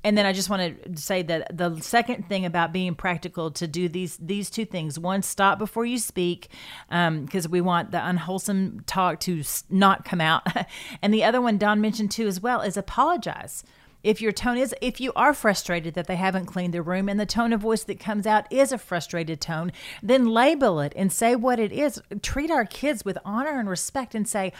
and 0.04 0.18
then 0.18 0.26
I 0.26 0.32
just 0.32 0.50
want 0.50 0.84
to 0.84 1.00
say 1.00 1.22
that 1.22 1.56
the 1.56 1.80
second 1.80 2.28
thing 2.28 2.44
about 2.44 2.72
being 2.72 2.94
practical 2.94 3.50
to 3.52 3.66
do 3.66 3.88
these 3.88 4.16
these 4.16 4.50
two 4.50 4.64
things: 4.64 4.98
one, 4.98 5.22
stop 5.22 5.58
before 5.58 5.86
you 5.86 5.98
speak, 5.98 6.48
because 6.88 7.46
um, 7.46 7.50
we 7.50 7.60
want 7.60 7.90
the 7.90 8.06
unwholesome 8.06 8.80
talk 8.86 9.20
to 9.20 9.42
not 9.70 10.04
come 10.04 10.20
out, 10.20 10.46
and 11.02 11.14
the 11.14 11.24
other 11.24 11.40
one 11.40 11.58
Don 11.58 11.80
mentioned 11.80 12.10
too 12.10 12.26
as 12.26 12.40
well 12.40 12.60
is 12.60 12.76
apologize. 12.76 13.64
If 14.02 14.20
your 14.20 14.32
tone 14.32 14.58
is, 14.58 14.74
if 14.80 15.00
you 15.00 15.12
are 15.14 15.32
frustrated 15.32 15.94
that 15.94 16.08
they 16.08 16.16
haven't 16.16 16.46
cleaned 16.46 16.74
their 16.74 16.82
room 16.82 17.08
and 17.08 17.20
the 17.20 17.26
tone 17.26 17.52
of 17.52 17.60
voice 17.60 17.84
that 17.84 18.00
comes 18.00 18.26
out 18.26 18.52
is 18.52 18.72
a 18.72 18.78
frustrated 18.78 19.40
tone, 19.40 19.70
then 20.02 20.26
label 20.26 20.80
it 20.80 20.92
and 20.96 21.12
say 21.12 21.36
what 21.36 21.60
it 21.60 21.70
is. 21.70 22.02
Treat 22.20 22.50
our 22.50 22.64
kids 22.64 23.04
with 23.04 23.16
honor 23.24 23.60
and 23.60 23.68
respect 23.68 24.16
and 24.16 24.26
say, 24.26 24.52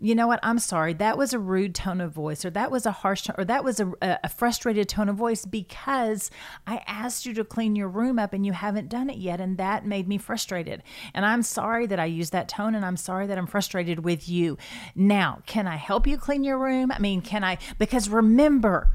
you 0.00 0.14
know 0.14 0.26
what? 0.26 0.40
I'm 0.42 0.58
sorry. 0.58 0.92
That 0.94 1.16
was 1.16 1.32
a 1.32 1.38
rude 1.38 1.74
tone 1.74 2.00
of 2.00 2.12
voice, 2.12 2.44
or 2.44 2.50
that 2.50 2.70
was 2.70 2.86
a 2.86 2.90
harsh, 2.90 3.22
tone, 3.22 3.36
or 3.38 3.44
that 3.44 3.64
was 3.64 3.80
a, 3.80 3.92
a 4.02 4.28
frustrated 4.28 4.88
tone 4.88 5.08
of 5.08 5.16
voice 5.16 5.44
because 5.44 6.30
I 6.66 6.82
asked 6.86 7.24
you 7.24 7.34
to 7.34 7.44
clean 7.44 7.76
your 7.76 7.88
room 7.88 8.18
up 8.18 8.32
and 8.32 8.44
you 8.44 8.52
haven't 8.52 8.88
done 8.88 9.08
it 9.08 9.18
yet. 9.18 9.40
And 9.40 9.56
that 9.58 9.86
made 9.86 10.06
me 10.08 10.18
frustrated. 10.18 10.82
And 11.14 11.24
I'm 11.24 11.42
sorry 11.42 11.86
that 11.86 11.98
I 11.98 12.04
used 12.04 12.32
that 12.32 12.48
tone 12.48 12.74
and 12.74 12.84
I'm 12.84 12.96
sorry 12.96 13.26
that 13.26 13.38
I'm 13.38 13.46
frustrated 13.46 14.04
with 14.04 14.28
you. 14.28 14.58
Now, 14.94 15.42
can 15.46 15.66
I 15.66 15.76
help 15.76 16.06
you 16.06 16.18
clean 16.18 16.44
your 16.44 16.58
room? 16.58 16.92
I 16.92 16.98
mean, 16.98 17.22
can 17.22 17.42
I? 17.42 17.58
Because 17.78 18.08
remember, 18.08 18.90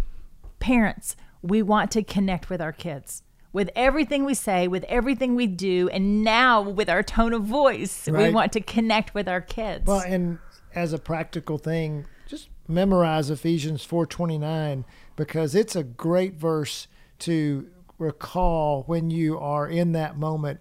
parents, 0.60 1.16
we 1.42 1.62
want 1.62 1.92
to 1.92 2.04
connect 2.04 2.50
with 2.50 2.62
our 2.62 2.72
kids 2.72 3.24
with 3.54 3.70
everything 3.76 4.24
we 4.24 4.34
say, 4.34 4.68
with 4.68 4.86
everything 4.86 5.36
we 5.36 5.46
do, 5.46 5.90
and 5.90 6.24
now 6.24 6.62
with 6.62 6.90
our 6.90 7.04
tone 7.04 7.34
of 7.34 7.44
voice, 7.44 8.08
right. 8.08 8.28
we 8.28 8.34
want 8.34 8.54
to 8.54 8.62
connect 8.62 9.14
with 9.14 9.28
our 9.28 9.42
kids. 9.42 9.86
Well, 9.86 10.00
and 10.00 10.40
as 10.76 10.94
a 10.94 10.98
practical 10.98 11.58
thing, 11.58 12.06
just 12.28 12.50
memorize 12.68 13.30
Ephesians 13.30 13.86
4:29 13.86 14.86
because 15.16 15.56
it's 15.56 15.76
a 15.76 15.84
great 15.84 16.36
verse 16.36 16.88
to 17.20 17.70
recall 17.98 18.84
when 18.88 19.10
you 19.10 19.38
are 19.38 19.68
in 19.68 19.92
that 19.92 20.18
moment. 20.18 20.60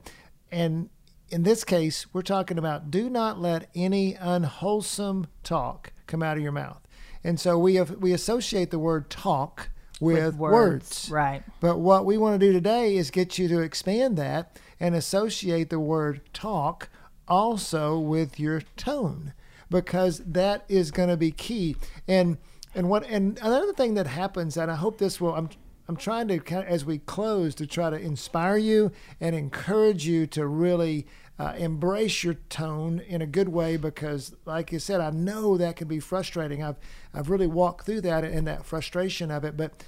And 0.53 0.91
in 1.31 1.45
this 1.45 1.65
case, 1.65 2.07
we're 2.13 2.23
talking 2.23 2.59
about 2.59 2.91
do 2.91 3.09
not 3.09 3.41
let 3.41 3.71
any 3.75 4.15
unwholesome 4.15 5.29
talk 5.43 5.93
come 6.07 6.23
out 6.23 6.37
of 6.37 6.43
your 6.43 6.53
mouth. 6.53 6.81
And 7.23 7.39
so 7.39 7.59
we 7.59 7.77
have, 7.77 7.91
we 7.99 8.13
associate 8.13 8.71
the 8.71 8.79
word 8.79 9.11
talk 9.11 9.71
with, 10.01 10.25
with 10.25 10.35
words. 10.37 10.53
words. 10.53 11.11
Right. 11.11 11.43
But 11.61 11.79
what 11.79 12.05
we 12.05 12.19
want 12.19 12.41
to 12.41 12.47
do 12.47 12.53
today 12.53 12.97
is 12.97 13.11
get 13.11 13.39
you 13.39 13.47
to 13.49 13.61
expand 13.61 14.17
that 14.17 14.59
and 14.81 14.95
associate 14.95 15.71
the 15.71 15.79
word 15.79 16.23
talk 16.33 16.89
also 17.29 17.99
with 17.99 18.41
your 18.41 18.63
tone 18.77 19.35
because 19.71 20.19
that 20.19 20.65
is 20.69 20.91
going 20.91 21.09
to 21.09 21.17
be 21.17 21.31
key. 21.31 21.77
And 22.07 22.39
and 22.75 22.89
what 22.89 23.05
and 23.09 23.39
another 23.39 23.73
thing 23.73 23.95
that 23.95 24.07
happens 24.07 24.57
and 24.57 24.71
I 24.71 24.77
hope 24.77 24.99
this 24.99 25.21
will 25.21 25.35
I'm 25.35 25.49
I'm 25.89 25.97
trying 25.97 26.29
to 26.29 26.69
as 26.69 26.85
we 26.85 26.99
close 26.99 27.55
to 27.57 27.67
try 27.67 27.91
to 27.91 27.97
inspire 27.97 28.57
you 28.57 28.93
and 29.21 29.35
encourage 29.35 30.07
you 30.07 30.27
to 30.29 30.47
really 30.47 31.07
uh, 31.41 31.55
embrace 31.57 32.23
your 32.23 32.35
tone 32.35 33.01
in 33.09 33.23
a 33.23 33.27
good 33.27 33.49
way 33.49 33.79
because, 33.79 34.37
like 34.45 34.71
you 34.71 34.79
said, 34.79 35.01
I 35.01 35.11
know 35.11 35.57
that 35.57 35.75
can 35.75 35.89
be 35.89 35.99
frustrating. 35.99 36.63
I've 36.63 36.77
I've 37.15 37.31
really 37.31 37.47
walked 37.47 37.87
through 37.87 38.03
that 38.03 38.25
and 38.25 38.47
that 38.47 38.67
frustration 38.67 39.31
of 39.31 39.43
it. 39.45 39.57
But 39.57 39.83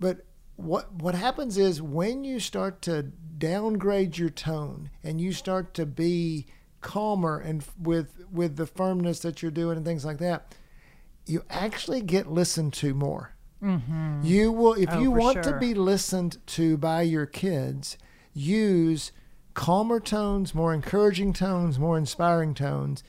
but 0.00 0.26
what 0.56 0.92
what 0.92 1.14
happens 1.14 1.56
is 1.56 1.80
when 1.80 2.24
you 2.24 2.40
start 2.40 2.82
to 2.82 3.04
downgrade 3.38 4.18
your 4.18 4.28
tone 4.28 4.90
and 5.04 5.20
you 5.20 5.32
start 5.32 5.72
to 5.74 5.86
be 5.86 6.46
calmer 6.82 7.38
and 7.38 7.64
with 7.80 8.26
with 8.30 8.56
the 8.56 8.66
firmness 8.66 9.20
that 9.20 9.40
you're 9.40 9.50
doing 9.50 9.76
and 9.76 9.86
things 9.86 10.04
like 10.04 10.18
that, 10.18 10.54
you 11.26 11.44
actually 11.48 12.02
get 12.02 12.30
listened 12.30 12.72
to 12.74 12.94
more. 12.94 13.34
Mm-hmm. 13.62 14.20
You 14.24 14.52
will 14.52 14.74
if 14.74 14.90
oh, 14.90 15.00
you 15.00 15.10
want 15.10 15.44
sure. 15.44 15.52
to 15.52 15.58
be 15.58 15.72
listened 15.72 16.38
to 16.48 16.76
by 16.76 17.02
your 17.02 17.26
kids, 17.26 17.96
use 18.34 19.12
calmer 19.54 20.00
tones, 20.00 20.54
more 20.54 20.74
encouraging 20.74 21.32
tones, 21.32 21.78
more 21.78 21.96
inspiring 21.96 22.54
tones. 22.54 23.04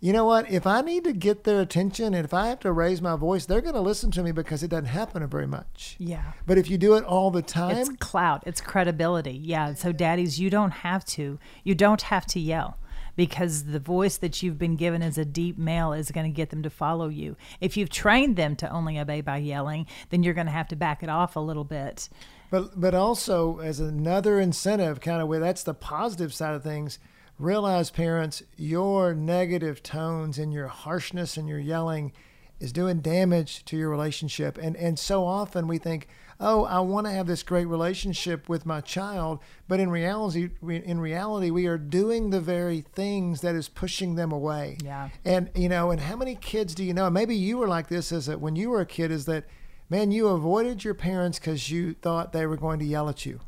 You 0.00 0.12
know 0.12 0.24
what? 0.24 0.50
If 0.50 0.66
I 0.66 0.80
need 0.80 1.04
to 1.04 1.12
get 1.12 1.44
their 1.44 1.60
attention 1.60 2.12
and 2.12 2.24
if 2.24 2.34
I 2.34 2.48
have 2.48 2.58
to 2.60 2.72
raise 2.72 3.00
my 3.00 3.14
voice, 3.14 3.46
they're 3.46 3.60
going 3.60 3.76
to 3.76 3.80
listen 3.80 4.10
to 4.12 4.24
me 4.24 4.32
because 4.32 4.64
it 4.64 4.68
doesn't 4.68 4.86
happen 4.86 5.24
very 5.28 5.46
much. 5.46 5.94
Yeah. 6.00 6.32
But 6.44 6.58
if 6.58 6.68
you 6.68 6.76
do 6.76 6.94
it 6.94 7.04
all 7.04 7.30
the 7.30 7.40
time, 7.40 7.76
it's 7.76 7.88
clout, 8.00 8.42
it's 8.44 8.60
credibility. 8.60 9.30
Yeah. 9.30 9.74
So, 9.74 9.92
daddies, 9.92 10.40
you 10.40 10.50
don't 10.50 10.72
have 10.72 11.04
to. 11.04 11.38
You 11.62 11.76
don't 11.76 12.02
have 12.02 12.26
to 12.26 12.40
yell 12.40 12.78
because 13.16 13.64
the 13.64 13.78
voice 13.78 14.16
that 14.18 14.42
you've 14.42 14.58
been 14.58 14.76
given 14.76 15.02
as 15.02 15.18
a 15.18 15.24
deep 15.24 15.58
male 15.58 15.92
is 15.92 16.10
going 16.10 16.26
to 16.26 16.34
get 16.34 16.50
them 16.50 16.62
to 16.62 16.70
follow 16.70 17.08
you. 17.08 17.36
If 17.60 17.76
you've 17.76 17.90
trained 17.90 18.36
them 18.36 18.56
to 18.56 18.70
only 18.70 18.98
obey 18.98 19.20
by 19.20 19.38
yelling, 19.38 19.86
then 20.10 20.22
you're 20.22 20.34
going 20.34 20.46
to 20.46 20.52
have 20.52 20.68
to 20.68 20.76
back 20.76 21.02
it 21.02 21.08
off 21.08 21.36
a 21.36 21.40
little 21.40 21.64
bit. 21.64 22.08
But 22.50 22.78
but 22.78 22.94
also 22.94 23.58
as 23.60 23.80
another 23.80 24.38
incentive, 24.38 25.00
kind 25.00 25.22
of 25.22 25.28
way 25.28 25.38
that's 25.38 25.62
the 25.62 25.74
positive 25.74 26.34
side 26.34 26.54
of 26.54 26.62
things. 26.62 26.98
Realize, 27.38 27.90
parents, 27.90 28.42
your 28.56 29.14
negative 29.14 29.82
tones 29.82 30.38
and 30.38 30.52
your 30.52 30.68
harshness 30.68 31.36
and 31.36 31.48
your 31.48 31.58
yelling 31.58 32.12
is 32.60 32.72
doing 32.72 33.00
damage 33.00 33.64
to 33.64 33.76
your 33.76 33.88
relationship. 33.88 34.58
And 34.58 34.76
and 34.76 34.98
so 34.98 35.24
often 35.24 35.66
we 35.66 35.78
think, 35.78 36.08
oh, 36.42 36.64
I 36.64 36.80
want 36.80 37.06
to 37.06 37.12
have 37.12 37.26
this 37.26 37.42
great 37.42 37.66
relationship 37.66 38.48
with 38.48 38.66
my 38.66 38.80
child, 38.80 39.38
but 39.68 39.80
in 39.80 39.90
reality, 39.90 40.50
in 40.62 41.00
reality, 41.00 41.50
we 41.50 41.66
are 41.66 41.78
doing 41.78 42.30
the 42.30 42.40
very 42.40 42.80
things 42.80 43.40
that 43.40 43.54
is 43.54 43.68
pushing 43.68 44.16
them 44.16 44.32
away. 44.32 44.76
Yeah. 44.84 45.08
And 45.24 45.50
you 45.54 45.68
know, 45.68 45.90
and 45.90 46.00
how 46.00 46.16
many 46.16 46.34
kids 46.34 46.74
do 46.74 46.84
you 46.84 46.92
know? 46.92 47.08
Maybe 47.08 47.34
you 47.34 47.58
were 47.58 47.68
like 47.68 47.88
this 47.88 48.12
as 48.12 48.28
a, 48.28 48.36
when 48.36 48.56
you 48.56 48.68
were 48.68 48.80
a 48.80 48.86
kid. 48.86 49.10
Is 49.10 49.24
that 49.26 49.44
Man, 49.92 50.10
you 50.10 50.28
avoided 50.28 50.84
your 50.84 50.94
parents 50.94 51.38
because 51.38 51.70
you 51.70 51.92
thought 51.92 52.32
they 52.32 52.46
were 52.46 52.56
going 52.56 52.78
to 52.78 52.84
yell 52.86 53.10
at 53.10 53.26
you. 53.26 53.40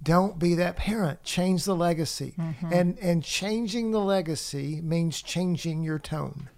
Don't 0.00 0.38
be 0.38 0.54
that 0.54 0.76
parent. 0.76 1.24
Change 1.24 1.64
the 1.64 1.74
legacy. 1.74 2.34
Mm-hmm. 2.38 2.72
And 2.72 2.98
and 3.00 3.24
changing 3.24 3.90
the 3.90 3.98
legacy 3.98 4.80
means 4.80 5.20
changing 5.20 5.82
your 5.82 5.98
tone. 5.98 6.48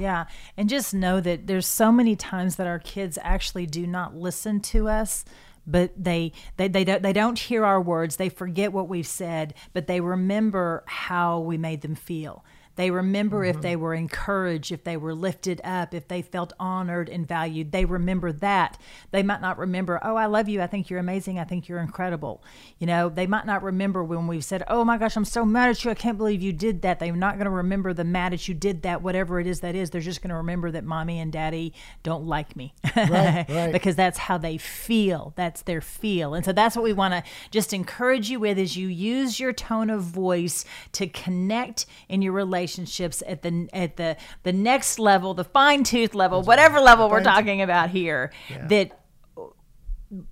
Yeah. 0.00 0.26
And 0.56 0.68
just 0.68 0.94
know 0.94 1.20
that 1.20 1.46
there's 1.46 1.66
so 1.66 1.92
many 1.92 2.16
times 2.16 2.56
that 2.56 2.66
our 2.66 2.78
kids 2.78 3.18
actually 3.22 3.66
do 3.66 3.86
not 3.86 4.14
listen 4.14 4.60
to 4.60 4.88
us 4.88 5.24
but 5.66 5.92
they 5.96 6.32
they 6.56 6.68
they 6.68 6.84
don't 6.84 7.02
they 7.02 7.12
don't 7.12 7.38
hear 7.38 7.66
our 7.66 7.80
words 7.80 8.16
they 8.16 8.30
forget 8.30 8.72
what 8.72 8.88
we've 8.88 9.06
said 9.06 9.52
but 9.74 9.86
they 9.86 10.00
remember 10.00 10.82
how 10.86 11.38
we 11.38 11.58
made 11.58 11.82
them 11.82 11.94
feel 11.94 12.42
they 12.80 12.90
remember 12.90 13.40
mm-hmm. 13.40 13.58
if 13.58 13.62
they 13.62 13.76
were 13.76 13.92
encouraged, 13.92 14.72
if 14.72 14.84
they 14.84 14.96
were 14.96 15.14
lifted 15.14 15.60
up, 15.62 15.92
if 15.92 16.08
they 16.08 16.22
felt 16.22 16.54
honored 16.58 17.10
and 17.10 17.28
valued. 17.28 17.72
They 17.72 17.84
remember 17.84 18.32
that. 18.32 18.78
They 19.10 19.22
might 19.22 19.42
not 19.42 19.58
remember, 19.58 20.00
oh, 20.02 20.16
I 20.16 20.24
love 20.24 20.48
you. 20.48 20.62
I 20.62 20.66
think 20.66 20.88
you're 20.88 20.98
amazing. 20.98 21.38
I 21.38 21.44
think 21.44 21.68
you're 21.68 21.80
incredible. 21.80 22.42
You 22.78 22.86
know, 22.86 23.10
they 23.10 23.26
might 23.26 23.44
not 23.44 23.62
remember 23.62 24.02
when 24.02 24.26
we've 24.26 24.42
said, 24.42 24.64
oh 24.66 24.82
my 24.82 24.96
gosh, 24.96 25.14
I'm 25.14 25.26
so 25.26 25.44
mad 25.44 25.68
at 25.68 25.84
you. 25.84 25.90
I 25.90 25.94
can't 25.94 26.16
believe 26.16 26.40
you 26.40 26.54
did 26.54 26.80
that. 26.80 27.00
They're 27.00 27.14
not 27.14 27.34
going 27.34 27.44
to 27.44 27.50
remember 27.50 27.92
the 27.92 28.02
mad 28.02 28.32
at 28.32 28.48
you 28.48 28.54
did 28.54 28.80
that, 28.80 29.02
whatever 29.02 29.38
it 29.38 29.46
is 29.46 29.60
that 29.60 29.74
is. 29.74 29.90
They're 29.90 30.00
just 30.00 30.22
going 30.22 30.30
to 30.30 30.36
remember 30.36 30.70
that 30.70 30.82
mommy 30.82 31.20
and 31.20 31.30
daddy 31.30 31.74
don't 32.02 32.26
like 32.26 32.56
me 32.56 32.72
right, 32.96 33.44
right. 33.46 33.72
because 33.72 33.94
that's 33.94 34.16
how 34.16 34.38
they 34.38 34.56
feel. 34.56 35.34
That's 35.36 35.60
their 35.60 35.82
feel. 35.82 36.32
And 36.32 36.46
so 36.46 36.54
that's 36.54 36.76
what 36.76 36.82
we 36.82 36.94
want 36.94 37.12
to 37.12 37.30
just 37.50 37.74
encourage 37.74 38.30
you 38.30 38.40
with 38.40 38.56
is 38.56 38.74
you 38.74 38.88
use 38.88 39.38
your 39.38 39.52
tone 39.52 39.90
of 39.90 40.00
voice 40.00 40.64
to 40.92 41.06
connect 41.06 41.84
in 42.08 42.22
your 42.22 42.32
relationship 42.32 42.69
relationships 42.78 43.22
at 43.26 43.42
the 43.42 43.68
at 43.72 43.96
the 43.96 44.16
the 44.42 44.52
next 44.52 44.98
level, 44.98 45.34
the 45.34 45.44
fine 45.44 45.84
tooth 45.84 46.14
level, 46.14 46.42
whatever 46.42 46.80
level 46.80 47.08
we're 47.08 47.22
talking 47.22 47.62
about 47.62 47.90
here, 47.90 48.32
yeah. 48.48 48.66
that 48.66 49.00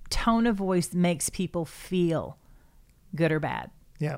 tone 0.09 0.45
of 0.45 0.55
voice 0.55 0.93
makes 0.93 1.29
people 1.29 1.65
feel 1.65 2.37
good 3.15 3.31
or 3.31 3.39
bad. 3.39 3.71
Yeah. 3.99 4.17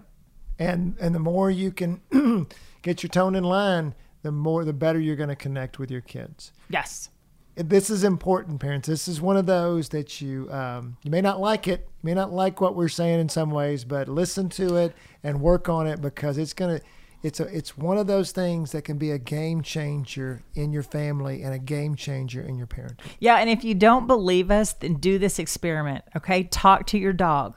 And 0.60 0.96
and 1.00 1.16
the 1.16 1.20
more 1.20 1.50
you 1.50 1.72
can 1.72 2.02
get 2.82 3.04
your 3.04 3.10
tone 3.10 3.36
in 3.36 3.44
line, 3.44 3.96
the 4.22 4.32
more 4.32 4.64
the 4.64 4.74
better 4.74 5.00
you're 5.00 5.16
going 5.16 5.30
to 5.30 5.36
connect 5.36 5.80
with 5.80 5.90
your 5.90 6.02
kids. 6.02 6.52
Yes. 6.70 7.10
This 7.56 7.90
is 7.90 8.06
important, 8.06 8.62
parents. 8.62 8.88
This 8.88 9.10
is 9.10 9.20
one 9.20 9.36
of 9.36 9.46
those 9.46 9.90
that 9.90 10.22
you 10.22 10.50
um, 10.52 10.98
you 11.04 11.12
may 11.12 11.22
not 11.22 11.40
like 11.40 11.68
it, 11.68 11.82
you 11.82 12.08
may 12.08 12.14
not 12.14 12.32
like 12.32 12.62
what 12.62 12.76
we're 12.76 12.88
saying 12.88 13.20
in 13.20 13.30
some 13.30 13.52
ways, 13.52 13.84
but 13.84 14.08
listen 14.08 14.50
to 14.50 14.78
it 14.78 14.94
and 15.24 15.42
work 15.42 15.68
on 15.68 15.86
it 15.86 16.02
because 16.02 16.38
it's 16.38 16.54
going 16.54 16.80
to 16.80 16.86
it's 17.24 17.40
a 17.40 17.46
it's 17.46 17.78
one 17.78 17.98
of 17.98 18.08
those 18.08 18.32
things 18.32 18.72
that 18.72 18.84
can 18.84 18.98
be 18.98 19.12
a 19.12 19.18
game 19.18 19.62
changer 19.62 20.44
in 20.56 20.72
your 20.72 20.84
family 20.84 21.44
and 21.44 21.54
a 21.54 21.60
game 21.60 21.96
changer 21.96 22.42
in 22.42 22.58
your 22.58 22.68
parenting. 22.68 23.00
Yeah, 23.20 23.38
and 23.38 23.50
if 23.50 23.64
you 23.64 23.76
don't 23.76 24.08
believe 24.08 24.50
us, 24.52 24.74
then 24.74 24.96
do 24.96 25.20
this 25.20 25.40
experiment. 25.40 26.04
Okay, 26.16 26.44
talk 26.44 26.88
to 26.88 26.98
your 26.98 27.14
dog. 27.14 27.56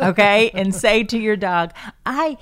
Okay, 0.00 0.50
and 0.54 0.74
say 0.74 1.04
to 1.04 1.18
your 1.18 1.36
dog, 1.36 1.72
"I 2.06 2.38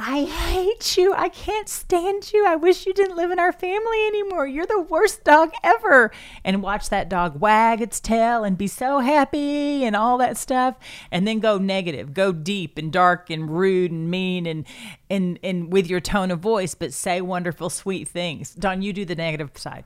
I 0.00 0.26
hate 0.26 0.96
you. 0.96 1.12
I 1.12 1.28
can't 1.28 1.68
stand 1.68 2.32
you. 2.32 2.46
I 2.46 2.54
wish 2.54 2.86
you 2.86 2.94
didn't 2.94 3.16
live 3.16 3.32
in 3.32 3.40
our 3.40 3.52
family 3.52 4.06
anymore. 4.06 4.46
You're 4.46 4.64
the 4.64 4.80
worst 4.80 5.24
dog 5.24 5.50
ever. 5.64 6.12
And 6.44 6.62
watch 6.62 6.88
that 6.90 7.08
dog 7.08 7.40
wag 7.40 7.80
its 7.80 7.98
tail 7.98 8.44
and 8.44 8.56
be 8.56 8.68
so 8.68 9.00
happy 9.00 9.84
and 9.84 9.96
all 9.96 10.16
that 10.18 10.36
stuff. 10.36 10.76
And 11.10 11.26
then 11.26 11.40
go 11.40 11.58
negative, 11.58 12.14
go 12.14 12.30
deep 12.30 12.78
and 12.78 12.92
dark 12.92 13.28
and 13.28 13.50
rude 13.50 13.90
and 13.90 14.08
mean 14.08 14.46
and 14.46 14.64
and 15.10 15.36
and 15.42 15.72
with 15.72 15.88
your 15.88 16.00
tone 16.00 16.30
of 16.30 16.38
voice, 16.38 16.76
but 16.76 16.92
say 16.92 17.20
wonderful, 17.20 17.68
sweet 17.68 18.06
things. 18.06 18.54
Don, 18.54 18.82
you 18.82 18.92
do 18.92 19.04
the 19.04 19.16
negative 19.16 19.50
side. 19.56 19.84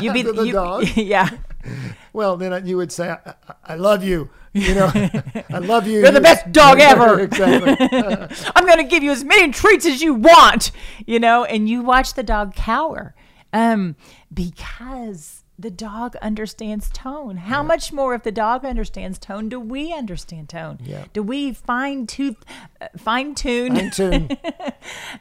You 0.00 0.12
be 0.12 0.22
the, 0.22 0.32
the 0.34 0.46
you, 0.46 0.52
dog. 0.52 0.86
Yeah. 0.96 1.30
Well, 2.12 2.36
then 2.36 2.64
you 2.66 2.76
would 2.76 2.92
say, 2.92 3.10
I, 3.10 3.34
I 3.64 3.74
love 3.74 4.04
you. 4.04 4.30
You 4.58 4.74
know, 4.74 4.90
I 5.50 5.58
love 5.58 5.86
you. 5.86 6.00
You're 6.00 6.10
the 6.10 6.20
best 6.20 6.50
dog 6.52 6.80
ever. 6.80 7.20
exactly. 7.20 7.76
I'm 8.56 8.66
going 8.66 8.78
to 8.78 8.84
give 8.84 9.02
you 9.02 9.10
as 9.10 9.24
many 9.24 9.52
treats 9.52 9.86
as 9.86 10.02
you 10.02 10.14
want, 10.14 10.70
you 11.06 11.18
know, 11.18 11.44
and 11.44 11.68
you 11.68 11.82
watch 11.82 12.14
the 12.14 12.22
dog 12.22 12.54
cower 12.54 13.14
um, 13.52 13.96
because 14.32 15.44
the 15.58 15.70
dog 15.70 16.14
understands 16.16 16.88
tone. 16.90 17.36
How 17.36 17.62
yeah. 17.62 17.66
much 17.66 17.92
more 17.92 18.14
if 18.14 18.22
the 18.22 18.32
dog 18.32 18.64
understands 18.64 19.18
tone 19.18 19.48
do 19.48 19.58
we 19.58 19.92
understand 19.92 20.48
tone? 20.48 20.78
Yeah. 20.84 21.04
Do 21.12 21.22
we 21.22 21.52
fine 21.52 22.06
tooth 22.06 22.44
uh, 22.80 22.88
fine 22.96 23.34
tune 23.34 23.74
fine 23.74 23.90
tune 23.90 24.28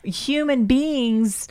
human 0.04 0.66
beings 0.66 1.48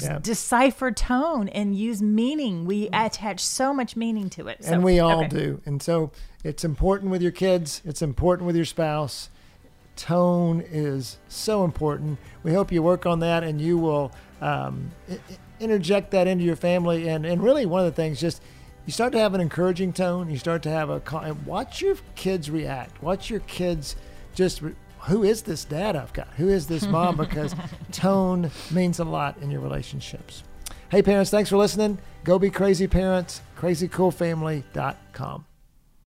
Yeah. 0.00 0.18
decipher 0.20 0.90
tone 0.90 1.48
and 1.48 1.76
use 1.76 2.02
meaning. 2.02 2.64
We 2.64 2.88
attach 2.92 3.40
so 3.40 3.72
much 3.72 3.96
meaning 3.96 4.30
to 4.30 4.48
it. 4.48 4.64
So, 4.64 4.72
and 4.72 4.84
we 4.84 4.98
all 4.98 5.20
okay. 5.20 5.28
do. 5.28 5.60
And 5.64 5.82
so 5.82 6.10
it's 6.44 6.64
important 6.64 7.10
with 7.10 7.22
your 7.22 7.32
kids. 7.32 7.82
It's 7.84 8.02
important 8.02 8.46
with 8.46 8.56
your 8.56 8.64
spouse. 8.64 9.30
Tone 9.96 10.64
is 10.70 11.18
so 11.28 11.64
important. 11.64 12.18
We 12.42 12.52
hope 12.52 12.72
you 12.72 12.82
work 12.82 13.06
on 13.06 13.20
that 13.20 13.42
and 13.42 13.60
you 13.60 13.78
will 13.78 14.12
um, 14.40 14.90
interject 15.60 16.10
that 16.12 16.26
into 16.26 16.44
your 16.44 16.56
family. 16.56 17.08
And, 17.08 17.26
and 17.26 17.42
really, 17.42 17.66
one 17.66 17.80
of 17.80 17.86
the 17.86 17.92
things, 17.92 18.20
just 18.20 18.42
you 18.86 18.92
start 18.92 19.12
to 19.12 19.18
have 19.18 19.34
an 19.34 19.40
encouraging 19.40 19.92
tone. 19.92 20.30
You 20.30 20.38
start 20.38 20.62
to 20.62 20.70
have 20.70 20.88
a 20.90 21.36
watch 21.44 21.80
your 21.82 21.96
kids 22.14 22.50
react. 22.50 23.02
Watch 23.02 23.30
your 23.30 23.40
kids 23.40 23.96
just. 24.34 24.62
Re- 24.62 24.74
who 25.08 25.24
is 25.24 25.42
this 25.42 25.64
dad 25.64 25.96
I've 25.96 26.12
got? 26.12 26.28
Who 26.36 26.48
is 26.48 26.66
this 26.66 26.86
mom? 26.86 27.16
Because 27.28 27.54
tone 27.92 28.50
means 28.70 29.00
a 29.00 29.04
lot 29.04 29.38
in 29.38 29.50
your 29.50 29.60
relationships. 29.60 30.44
Hey, 30.90 31.02
parents, 31.02 31.30
thanks 31.30 31.50
for 31.50 31.56
listening. 31.56 31.98
Go 32.24 32.38
be 32.38 32.50
crazy 32.50 32.86
parents, 32.86 33.42
crazycoolfamily.com. 33.58 35.47